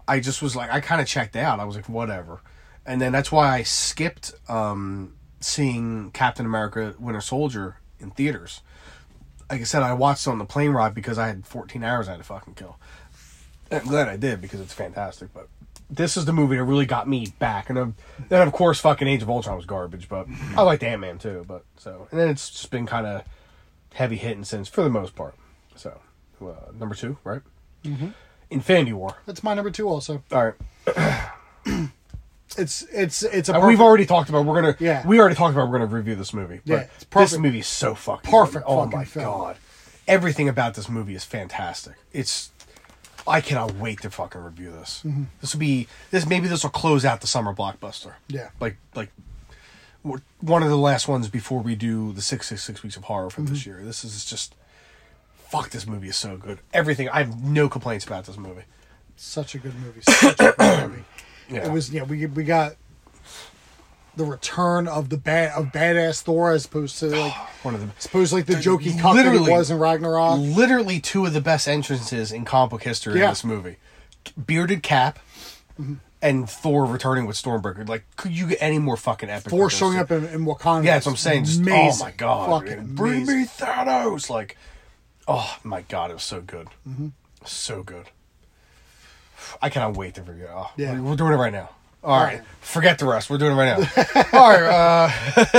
[0.06, 1.58] I just was like I kind of checked out.
[1.58, 2.42] I was like whatever,
[2.84, 8.60] and then that's why I skipped um, seeing Captain America Winter Soldier in theaters
[9.51, 12.09] like I said, I watched it on the plane ride because I had 14 hours
[12.09, 12.78] I had to fucking kill.
[13.70, 15.32] I'm glad I did because it's fantastic.
[15.32, 15.48] But
[15.88, 17.68] this is the movie that really got me back.
[17.68, 17.94] And um,
[18.28, 20.09] then, of course, fucking Age of Ultron was garbage.
[20.09, 20.26] But
[20.57, 21.44] I liked Ant Man too.
[21.46, 23.24] But so, and then it's just been kind of
[23.94, 25.34] heavy hitting since for the most part.
[25.74, 26.01] So,
[26.40, 27.42] uh, number two, right?
[27.84, 28.09] Mm-hmm.
[28.51, 29.16] Infinity War.
[29.26, 29.88] That's my number two.
[29.88, 30.53] Also, All
[30.86, 31.30] right.
[32.59, 34.44] it's it's it's a Uh, We've already talked about.
[34.46, 34.76] We're gonna.
[34.80, 35.07] Yeah.
[35.07, 35.68] We already talked about.
[35.68, 36.61] We're gonna review this movie.
[36.64, 38.72] Yeah, it's this movie is so fucking Perfect good.
[38.72, 39.24] Oh my film.
[39.24, 39.57] god!
[40.09, 41.94] Everything about this movie is fantastic.
[42.12, 42.51] It's.
[43.26, 45.03] I cannot wait to fucking review this.
[45.05, 45.24] Mm-hmm.
[45.40, 46.26] This will be this.
[46.26, 48.14] Maybe this will close out the summer blockbuster.
[48.28, 48.51] Yeah.
[48.61, 49.11] Like like.
[50.40, 53.28] One of the last ones before we do the six six six weeks of horror
[53.28, 53.53] for Mm-hmm.
[53.53, 53.80] this year.
[53.84, 54.55] This is just.
[55.51, 55.70] Fuck!
[55.70, 56.61] This movie is so good.
[56.72, 57.09] Everything.
[57.11, 58.62] I have no complaints about this movie.
[59.16, 60.01] such a good movie.
[60.01, 61.05] Such a good movie.
[61.51, 61.66] Yeah.
[61.66, 62.03] It was yeah.
[62.05, 62.76] We we got
[64.16, 67.32] the return of the bad of badass Thor as opposed to like
[67.62, 69.53] one of the as opposed to like the jokey cuck that Literally.
[69.53, 70.38] was in Ragnarok.
[70.40, 73.28] literally two of the best entrances in comic book history in Yeah.
[73.30, 73.76] this movie.
[74.46, 75.18] Bearded Cap
[76.20, 77.88] and Thor returning with Stormbreaker.
[77.88, 79.48] Like, could you get any more fucking epic?
[79.51, 80.01] Thor those showing two?
[80.01, 80.84] up in, in Wakanda.
[80.84, 81.44] Yeah, that's what I'm saying.
[81.44, 83.38] Just, oh my god, fucking bring amazing.
[83.40, 84.28] me Thanos!
[84.28, 84.59] Like,
[85.26, 87.09] oh my god, it was so good, Mm-hmm.
[87.46, 88.11] so good.
[89.62, 90.70] I cannot wait to figure it out.
[90.76, 90.99] Yeah.
[91.01, 91.70] we're doing it right now.
[92.03, 92.47] All All right, right.
[92.62, 93.28] forget the rest.
[93.28, 94.32] We're doing it right now.
[94.32, 95.11] All right,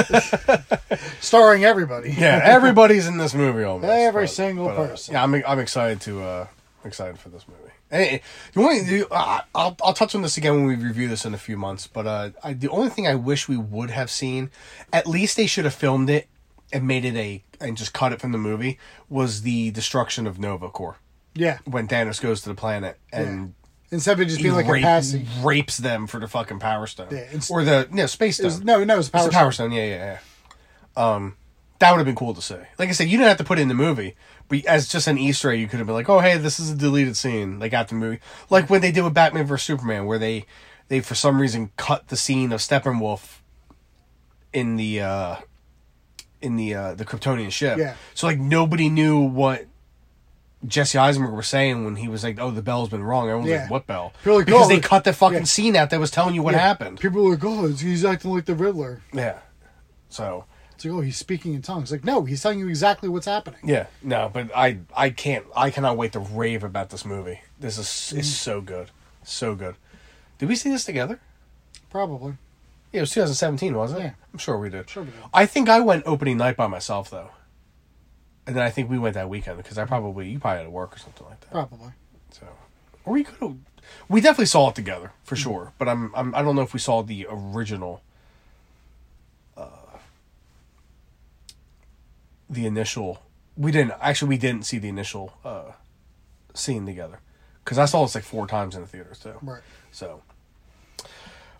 [0.09, 0.61] uh,
[1.19, 2.11] starring everybody.
[2.13, 3.89] yeah, everybody's in this movie almost.
[3.91, 5.13] Every single uh, person.
[5.13, 6.47] yeah, I'm I'm excited to uh
[6.83, 7.59] excited for this movie.
[7.91, 8.21] Hey,
[8.53, 11.33] the only the, uh, I'll I'll touch on this again when we review this in
[11.33, 11.85] a few months.
[11.87, 14.49] But uh, I, the only thing I wish we would have seen,
[14.91, 16.27] at least they should have filmed it
[16.73, 18.79] and made it a and just cut it from the movie
[19.09, 20.97] was the destruction of Nova Corps
[21.35, 21.59] Yeah.
[21.65, 23.53] when Thanos goes to the planet and.
[23.91, 25.27] Instead of it just being like rape- a passing.
[25.43, 28.45] rapes them for the fucking power stone, Yeah, it's- or the no space stone.
[28.45, 29.25] was, no, no, it was It's power.
[29.25, 30.17] the Power Stone, yeah, yeah,
[30.97, 31.03] yeah.
[31.13, 31.35] Um,
[31.79, 32.55] that would have been cool to see.
[32.79, 34.15] Like I said, you didn't have to put it in the movie,
[34.47, 36.71] but as just an Easter egg, you could have been like, "Oh, hey, this is
[36.71, 38.19] a deleted scene." Like at the movie,
[38.49, 40.45] like when they did with Batman vs Superman, where they
[40.89, 43.39] they for some reason cut the scene of Steppenwolf
[44.53, 45.35] in the uh
[46.41, 47.77] in the uh the Kryptonian ship.
[47.77, 47.95] Yeah.
[48.13, 49.65] So like nobody knew what.
[50.65, 53.61] Jesse Eisenberg was saying when he was like, "Oh, the bell's been wrong." Everyone's Yeah.
[53.61, 55.43] like, "What bell?" People like, because "Oh, they cut the fucking yeah.
[55.45, 56.59] scene out that was telling you what Yeah.
[56.61, 56.99] happened.
[56.99, 59.37] People were like, "Oh, he's acting like the Riddler." Yeah.
[60.09, 60.45] So
[60.75, 63.59] It's like, "Oh, he's speaking in tongues." Like, no, he's telling you exactly what's happening.
[63.63, 67.41] Yeah, no, but I I can't I cannot wait to rave about this movie.
[67.59, 68.19] This is mm.
[68.19, 68.91] is so good,
[69.23, 69.75] so good.
[70.37, 71.19] Did we see this together?
[71.89, 72.33] Probably.
[72.91, 74.03] Yeah, it was 2017, wasn't it?
[74.03, 74.11] Yeah.
[74.33, 74.89] I'm sure we did.
[74.89, 75.19] Sure we did.
[75.33, 77.29] I think I went opening night by myself though.
[78.47, 80.69] And then I think we went that weekend because I probably you probably had to
[80.69, 81.51] work or something like that.
[81.51, 81.91] Probably.
[82.31, 82.47] So,
[83.05, 83.55] or we could have.
[84.07, 86.79] We definitely saw it together for sure, but I'm, I'm I don't know if we
[86.79, 88.01] saw the original.
[89.57, 89.97] Uh,
[92.49, 93.21] the initial,
[93.57, 94.29] we didn't actually.
[94.29, 95.71] We didn't see the initial uh,
[96.53, 97.19] scene together
[97.63, 99.35] because I saw this like four times in the theaters too.
[99.41, 99.61] Right.
[99.91, 100.21] So,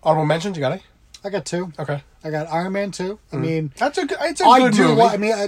[0.04, 0.58] honorable mentions.
[0.58, 0.84] You got it?
[1.24, 1.72] I got two.
[1.78, 3.20] Okay, I got Iron Man two.
[3.32, 3.42] I mm.
[3.42, 4.18] mean, that's a good.
[4.22, 4.88] It's a I good do.
[4.90, 5.02] movie.
[5.02, 5.48] Li- I mean, I,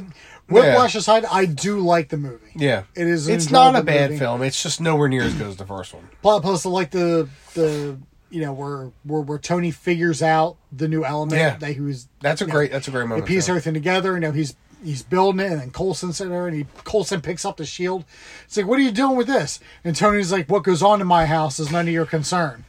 [0.49, 2.51] Whiplash aside, I do like the movie.
[2.55, 4.19] yeah, It is It's not a bad movie.
[4.19, 4.41] film.
[4.41, 6.07] It's just nowhere near as good as the first one.
[6.21, 7.97] Plus, plus I like the the
[8.29, 11.55] you know where where where Tony figures out the new element Yeah.
[11.57, 12.07] that he was.
[12.21, 12.71] That's a great.
[12.71, 13.27] Know, That's a great moment.
[13.27, 13.51] piece too.
[13.51, 14.13] everything together.
[14.13, 17.45] You know, he's he's building it, and then Coulson's in there, and he Coulson picks
[17.45, 18.03] up the shield.
[18.45, 19.59] It's like, what are you doing with this?
[19.83, 22.65] And Tony's like, what goes on in my house is none of your concern.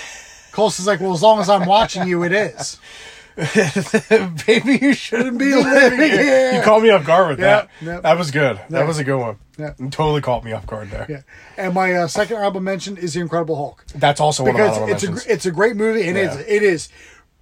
[0.52, 2.78] Coulson's like, well, as long as I'm watching you, it is.
[4.48, 6.52] Maybe you shouldn't be living here.
[6.54, 7.68] You caught me off guard with that.
[7.80, 8.02] Yep, yep.
[8.02, 8.56] That was good.
[8.56, 8.66] Yeah.
[8.70, 9.36] That was a good one.
[9.56, 9.72] Yeah.
[9.90, 11.06] Totally caught me off guard there.
[11.08, 11.22] Yeah.
[11.56, 14.66] And my uh, second honorable mention is the Incredible Hulk That's also one of my
[14.66, 15.24] because it's a mentions.
[15.24, 16.42] gr- it's a great movie and it's Yeah.
[16.46, 16.88] it is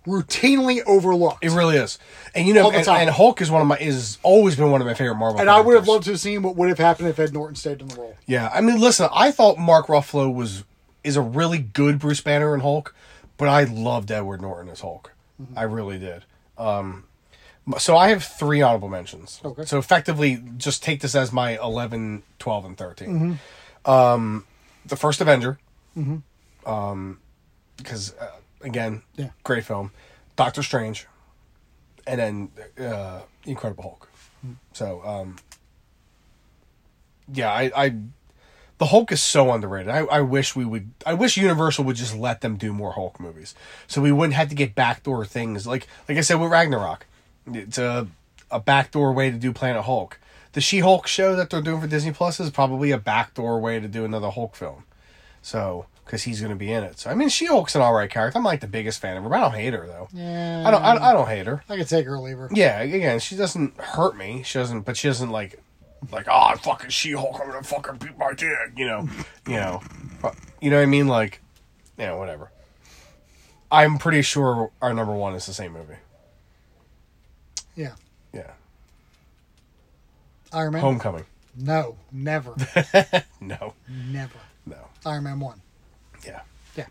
[0.06, 1.44] routinely overlooked.
[1.44, 1.98] it really is.
[2.34, 4.86] And you know, and, and Hulk is one of my is always been one of
[4.86, 5.40] my favorite Marvel.
[5.40, 7.56] and I would have loved to have seen what would have happened if Ed Norton
[7.56, 8.16] stayed in the role.
[8.26, 10.64] Yeah, I mean, listen, I thought Mark Ruffalo was
[11.02, 12.94] is a really good Bruce Banner and Hulk,
[13.36, 15.12] but I loved Edward Norton as Hulk.
[15.40, 15.58] Mm-hmm.
[15.58, 16.24] I really did.
[16.58, 17.04] Um,
[17.78, 19.40] so I have three honorable mentions.
[19.44, 19.64] Okay.
[19.64, 23.08] So effectively, just take this as my 11, 12, and 13.
[23.08, 23.90] Mm-hmm.
[23.90, 24.46] Um,
[24.86, 25.58] the first Avenger.
[26.66, 27.20] Um,
[27.76, 28.28] because uh,
[28.62, 29.30] again, Yeah.
[29.44, 29.90] great film.
[30.36, 31.06] Doctor Strange,
[32.06, 34.10] and then uh, Incredible Hulk.
[34.74, 35.36] So um,
[37.32, 37.94] yeah, I, I
[38.78, 39.90] the Hulk is so underrated.
[39.90, 40.90] I, I wish we would.
[41.04, 43.54] I wish Universal would just let them do more Hulk movies,
[43.86, 47.06] so we wouldn't have to get backdoor things like like I said with Ragnarok.
[47.52, 48.08] It's a
[48.50, 50.18] a backdoor way to do Planet Hulk.
[50.52, 53.78] The She Hulk show that they're doing for Disney Plus is probably a backdoor way
[53.80, 54.84] to do another Hulk film.
[55.42, 56.98] So because he's going to be in it.
[57.00, 58.38] So I mean, She Hulk's an alright character.
[58.38, 60.08] I'm like the biggest fan of her, but I don't hate her though.
[60.12, 60.82] Yeah, I don't.
[60.82, 61.62] I, I don't hate her.
[61.68, 62.48] I could take her or leave her.
[62.52, 64.42] Yeah, again, she doesn't hurt me.
[64.44, 65.60] She doesn't, but she doesn't like,
[66.12, 67.38] like, oh, I fucking She Hulk.
[67.40, 68.56] I'm gonna fucking beat my dick.
[68.76, 69.08] You know,
[69.46, 69.82] you know,
[70.60, 71.08] you know what I mean?
[71.08, 71.40] Like,
[71.98, 72.50] yeah, whatever.
[73.70, 75.96] I'm pretty sure our number one is the same movie.
[77.74, 77.92] Yeah,
[78.32, 78.52] Yeah,
[80.52, 80.80] Iron Man.
[80.82, 81.24] Homecoming.
[81.58, 82.54] No, never,
[83.40, 84.38] No, never.
[84.66, 84.76] no.
[85.04, 85.60] Iron Man one.
[86.24, 86.40] Yeah,
[86.76, 86.86] Yeah,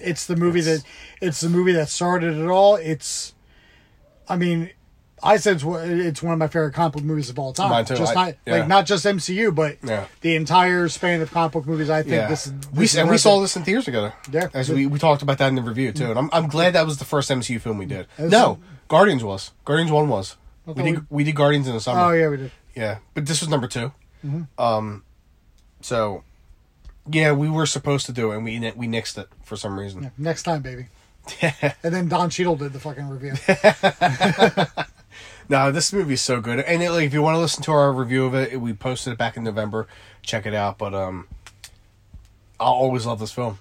[0.00, 0.82] it's the movie that
[1.20, 2.76] it's the movie that started it all.
[2.76, 3.34] It's,
[4.28, 4.70] I mean,
[5.22, 7.70] I said it's, one- it's one of my favorite comic book movies of all time.
[7.70, 7.96] Mine too.
[7.96, 8.56] Just I- not yeah.
[8.58, 10.06] like not just MCU, but Yeah.
[10.20, 11.90] the entire span of comic book movies.
[11.90, 12.28] I think yeah.
[12.28, 14.14] this is we is and we saw this in theaters together.
[14.32, 14.48] Yeah.
[14.54, 16.10] as we we talked about that in the review too.
[16.10, 18.06] And I'm I'm glad that was the first MCU film we did.
[18.18, 18.58] No,
[18.88, 20.36] Guardians was Guardians one was.
[20.66, 22.00] We did we- we did Guardians in the summer.
[22.00, 22.52] Oh yeah, we did.
[22.74, 23.90] Yeah, but this was number 2
[24.24, 24.60] Mm-hmm.
[24.62, 25.04] Um,
[25.80, 26.24] so
[27.10, 30.10] yeah, we were supposed to do it, and we we nixed it for some reason.
[30.18, 30.86] Next time, baby.
[31.42, 33.34] and then Don Cheadle did the fucking review.
[35.50, 37.72] No, this movie is so good, and it, like if you want to listen to
[37.72, 39.86] our review of it, we posted it back in November.
[40.22, 40.76] Check it out.
[40.76, 41.26] But um,
[42.60, 43.58] I'll always love this film.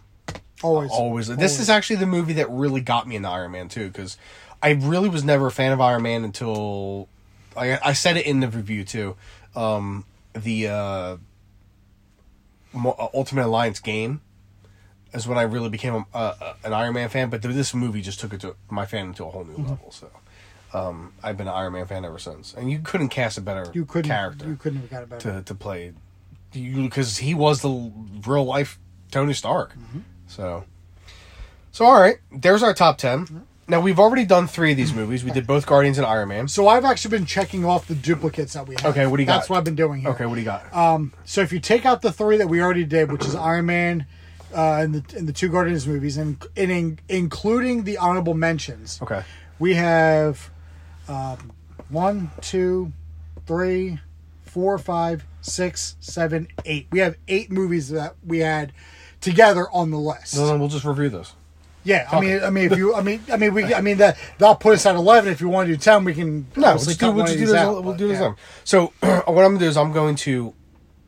[0.63, 1.27] Always, Always.
[1.27, 1.59] This Always.
[1.61, 4.17] is actually the movie that really got me into Iron Man too, because
[4.61, 7.07] I really was never a fan of Iron Man until
[7.55, 9.15] I, I said it in the review too.
[9.55, 11.17] Um, the uh,
[12.75, 14.21] uh, Ultimate Alliance game
[15.13, 17.29] is when I really became a, uh, an Iron Man fan.
[17.29, 19.69] But this movie just took it to my fan to a whole new Mm-hmm.
[19.69, 19.91] level.
[19.91, 20.09] So
[20.73, 22.53] um, I've been an Iron Man fan ever since.
[22.53, 25.39] And you couldn't cast a better you couldn't character you couldn't have got it better.
[25.39, 25.93] to to play
[26.51, 27.91] because he was the
[28.25, 28.79] real life
[29.11, 29.73] Tony Stark.
[29.73, 29.99] Mm-hmm.
[30.27, 30.65] So,
[31.71, 35.23] so all right, there's our top 10 Now we've already done three of these movies.
[35.23, 36.47] We did both Guardians and Iron Man.
[36.47, 38.85] So I've actually been checking off the duplicates that we have.
[38.85, 39.39] Okay, what do you That's got?
[39.39, 40.09] That's what I've been doing here.
[40.11, 40.73] Okay, what do you got?
[40.75, 43.65] Um, so if you take out the three that we already did, which is Iron
[43.65, 44.05] Man,
[44.55, 49.01] uh, and the and the two Guardians movies, and, and in, including the honorable mentions,
[49.01, 49.23] okay,
[49.59, 50.49] we have
[51.07, 51.51] um,
[51.89, 52.91] one, two,
[53.45, 53.99] three,
[54.43, 56.87] four, five, six, seven, eight.
[56.91, 58.73] We have eight movies that we had
[59.21, 60.29] together on the list.
[60.29, 61.33] so then we'll just review those.
[61.83, 64.17] Yeah, I mean, I mean, if you, I mean, I mean, we, I mean that
[64.39, 65.31] that'll put us at eleven.
[65.31, 66.47] If you want to do ten, we can.
[66.57, 67.55] No, we'll just do, we'll just do this.
[67.55, 68.19] out, we'll but, do this.
[68.19, 68.33] yeah.
[68.65, 70.53] So what I'm gonna do is I'm going to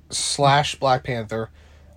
[0.09, 1.49] slash Black Panther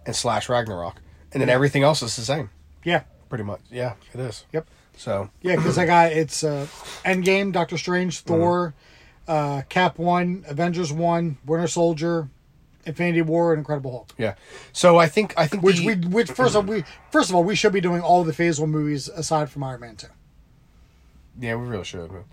[0.05, 0.97] and slash Ragnarok,
[1.33, 2.51] and then everything else is the same,
[2.85, 3.61] Yeah, pretty much.
[3.71, 4.45] Yeah, it is.
[4.53, 4.67] yep.
[5.03, 6.69] So Yeah, because I got it's uh,
[7.05, 8.73] Endgame, Doctor Strange, Thor,
[9.27, 12.29] uh, Cap One, Avengers One, Winter Soldier,
[12.87, 14.15] Infinity War, and Incredible Hulk.
[14.17, 14.35] yeah,
[14.73, 17.35] so I think I think Which the- we, which first of all, we first of
[17.35, 20.07] all we should be doing all the Phase One movies aside from Iron Man Two.
[21.41, 22.11] Yeah, we really should.
[22.13, 22.25] Man.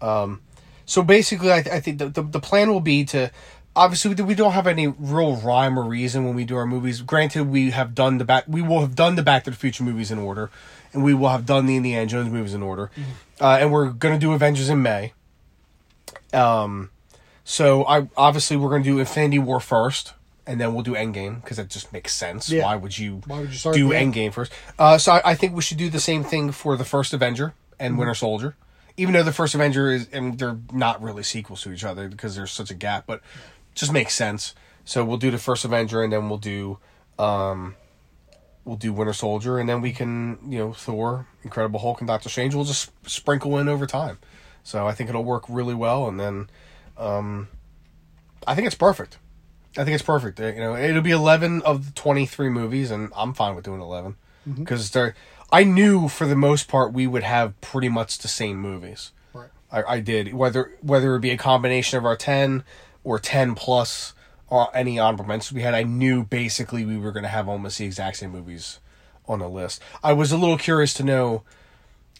[0.00, 0.40] Um,
[0.84, 3.30] So basically, I, I think the, the the plan will be to
[3.74, 7.00] obviously we we don't have any real rhyme or reason when we do our movies.
[7.02, 9.82] Granted, we have done the back we will have done the Back to the Future
[9.84, 10.50] movies in order,
[10.92, 12.90] and we will have done the Indiana Jones movies in order,
[13.40, 15.12] uh, and we're gonna do Avengers in May.
[16.32, 16.90] Um,
[17.44, 20.14] so I obviously we're gonna do Infinity War first.
[20.44, 22.50] And then we'll do Endgame because that just makes sense.
[22.50, 22.64] Yeah.
[22.64, 23.90] Why would you, Why would you start do?
[23.90, 24.50] Endgame first?
[24.76, 27.54] Uh, so I, I think we should do the same thing for the first Avenger
[27.78, 28.56] and Winter Soldier
[28.96, 32.36] even though the first Avenger is, and they're not really sequels to each other because
[32.36, 33.20] there's such a gap, but
[33.74, 34.54] just makes sense.
[34.84, 36.78] So we'll do the first Avenger, and then we'll do,
[37.18, 37.76] um,
[38.64, 42.28] we'll do Winter Soldier, and then we can, you know, Thor, Incredible Hulk, and Doctor
[42.28, 42.54] Strange.
[42.54, 44.18] We'll just sprinkle in over time.
[44.62, 46.48] So I think it'll work really well, and then,
[46.96, 47.48] um,
[48.46, 49.18] I think it's perfect.
[49.76, 50.38] I think it's perfect.
[50.38, 53.64] Uh, You know, it'll be eleven of the twenty three movies, and I'm fine with
[53.64, 55.14] doing eleven because they're.
[55.50, 59.12] I knew for the most part we would have pretty much the same movies.
[59.34, 59.50] Right.
[59.70, 62.64] I, I did whether whether it would be a combination of our ten
[63.02, 64.14] or ten plus
[64.52, 65.72] or any honorable mentions we had.
[65.72, 68.80] I knew basically we were going to have almost the exact same movies
[69.26, 69.80] on the list.
[70.04, 71.42] I was a little curious to know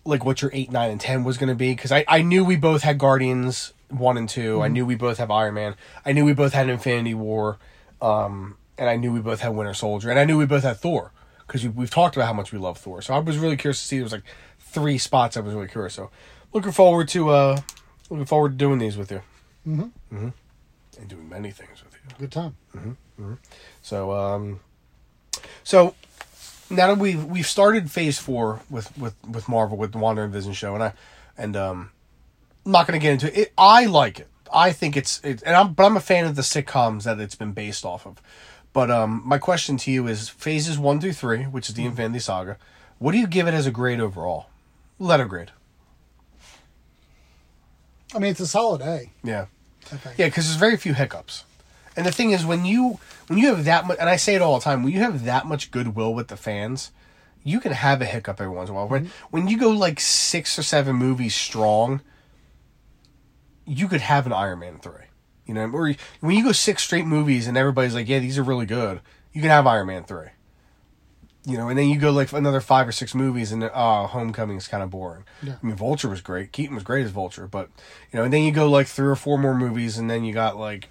[0.07, 2.43] like what your eight, nine, and ten was going to be because I I knew
[2.43, 5.75] we both had Guardians one and 2 I knew we both have Iron Man.
[6.07, 7.59] I knew we both had Infinity War,
[8.01, 10.79] um, and I knew we both had Winter Soldier, and I knew we both had
[10.79, 11.13] Thor
[11.47, 13.03] because we, we've talked about how much we love Thor.
[13.03, 13.97] So I was really curious to see.
[13.97, 14.25] There was like
[14.59, 15.93] three spots I was really curious.
[15.93, 16.11] So
[16.55, 17.61] looking forward to uh
[18.09, 19.21] looking forward to doing these with you.
[19.69, 20.17] Mm-hmm.
[20.17, 20.29] Mm-hmm.
[20.99, 21.92] And doing many things with you.
[22.23, 22.55] Good time.
[23.83, 24.61] So um,
[25.65, 25.97] so
[26.71, 30.75] now that we've we've started Phase Four with with with Marvel with the WandaVision show,
[30.75, 30.93] and I
[31.37, 31.91] and um,
[32.65, 33.53] I'm not going to get into it.
[33.59, 34.29] I like it.
[34.55, 37.35] I think it's it, and I'm but I'm a fan of the sitcoms that it's
[37.35, 38.23] been based off of.
[38.73, 42.21] But um, my question to you is phases one through three, which is the Infinity
[42.21, 42.57] Saga.
[43.01, 44.47] What do you give it as a grade overall?
[45.01, 45.51] Letter grade.
[48.15, 49.11] I mean, it's a solid A.
[49.25, 49.47] Yeah.
[50.17, 51.43] Yeah, because there's very few hiccups.
[51.97, 54.43] And the thing is, when you when you have that much, and I say it
[54.43, 56.91] all the time, when you have that much goodwill with the fans,
[57.45, 58.89] you can have a hiccup every once in a while.
[58.89, 59.27] When mm-hmm.
[59.31, 62.01] when you go like six or seven movies strong,
[63.67, 65.07] you could have an Iron Man three.
[65.47, 68.43] You know, or when you go six straight movies and everybody's like, "Yeah, these are
[68.43, 69.01] really good,"
[69.33, 70.29] you can have Iron Man three.
[71.45, 74.57] You know, and then you go like another five or six movies, and oh, Homecoming
[74.57, 75.25] is kind of boring.
[75.43, 75.57] Yeah.
[75.61, 76.53] I mean, Vulture was great.
[76.53, 77.69] Keaton was great as Vulture, but
[78.13, 80.33] you know, and then you go like three or four more movies, and then you
[80.33, 80.89] got like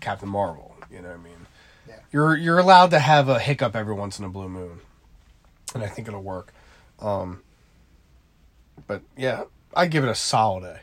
[0.00, 0.76] Captain Marvel.
[0.90, 1.46] You know what I mean?
[1.88, 1.94] Yeah.
[2.12, 4.80] You're you're allowed to have a hiccup every once in a blue moon,
[5.74, 6.52] and I think it'll work.
[7.00, 7.42] Um,
[8.86, 9.44] but yeah,
[9.74, 10.80] I give it a solid A.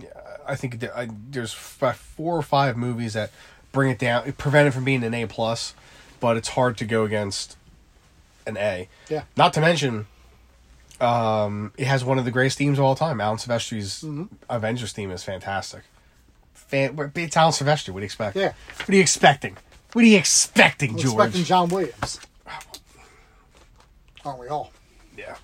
[0.00, 0.08] Yeah,
[0.46, 3.30] I think I, there's four or five movies that
[3.72, 5.74] bring it down, prevent it from being an A plus,
[6.18, 7.56] but it's hard to go against
[8.46, 8.88] an A.
[9.08, 9.22] Yeah.
[9.36, 10.06] Not to mention,
[11.00, 13.20] um, it has one of the greatest themes of all time.
[13.20, 14.04] Alan Silvestri's
[14.48, 15.82] Avengers theme is fantastic.
[16.70, 17.88] Fan, it's Alan Silvestri.
[17.90, 18.36] What do you expect?
[18.36, 18.52] Yeah.
[18.78, 19.56] What are you expecting?
[19.92, 21.14] What are you expecting, I'm George?
[21.14, 22.20] expecting John Williams.
[24.24, 24.72] Aren't we all?
[25.16, 25.36] Yeah.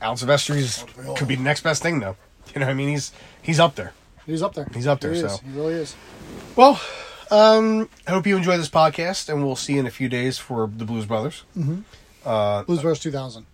[0.00, 1.16] Alan Silvestri's Aren't we all?
[1.16, 2.16] could be the next best thing, though.
[2.54, 3.92] You know, what I mean, he's he's up there.
[4.24, 4.68] He's up there.
[4.74, 5.32] He's up there, He is.
[5.34, 5.38] so.
[5.44, 5.94] He really is.
[6.56, 6.80] Well,
[7.30, 10.38] um, I hope you enjoy this podcast, and we'll see you in a few days
[10.38, 11.44] for the Blues Brothers.
[12.24, 13.46] Uh, Blues Brothers 2000.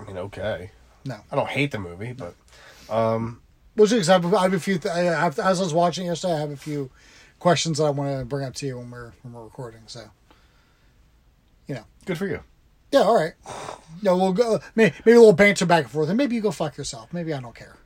[0.00, 0.70] I mean, okay.
[1.04, 1.16] No.
[1.30, 2.34] I don't hate the movie, but
[2.88, 3.34] Which
[3.76, 6.34] is, I have, I have a few, th- I have, as I was watching yesterday,
[6.34, 6.90] I have a few
[7.38, 9.82] questions that I want to bring up to you when we're, when we're recording.
[9.86, 10.10] So,
[11.66, 11.84] you know.
[12.04, 12.40] good for you.
[12.90, 13.32] Yeah, all right.
[14.02, 16.50] No, we'll go, maybe, maybe a little banter back and forth, and maybe you go
[16.50, 17.12] fuck yourself.
[17.12, 17.76] Maybe I don't care.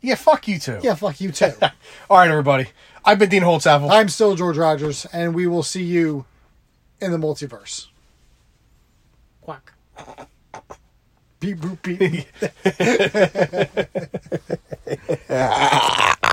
[0.00, 0.80] Yeah, fuck you too.
[0.82, 1.52] Yeah, fuck you too.
[2.10, 2.68] All right, everybody.
[3.04, 3.90] I've been Dean Holtzapfel.
[3.90, 6.24] I'm still George Rogers, and we will see you
[7.00, 7.86] in the multiverse.
[9.42, 9.72] Quack.
[11.42, 12.24] Beep boop beep.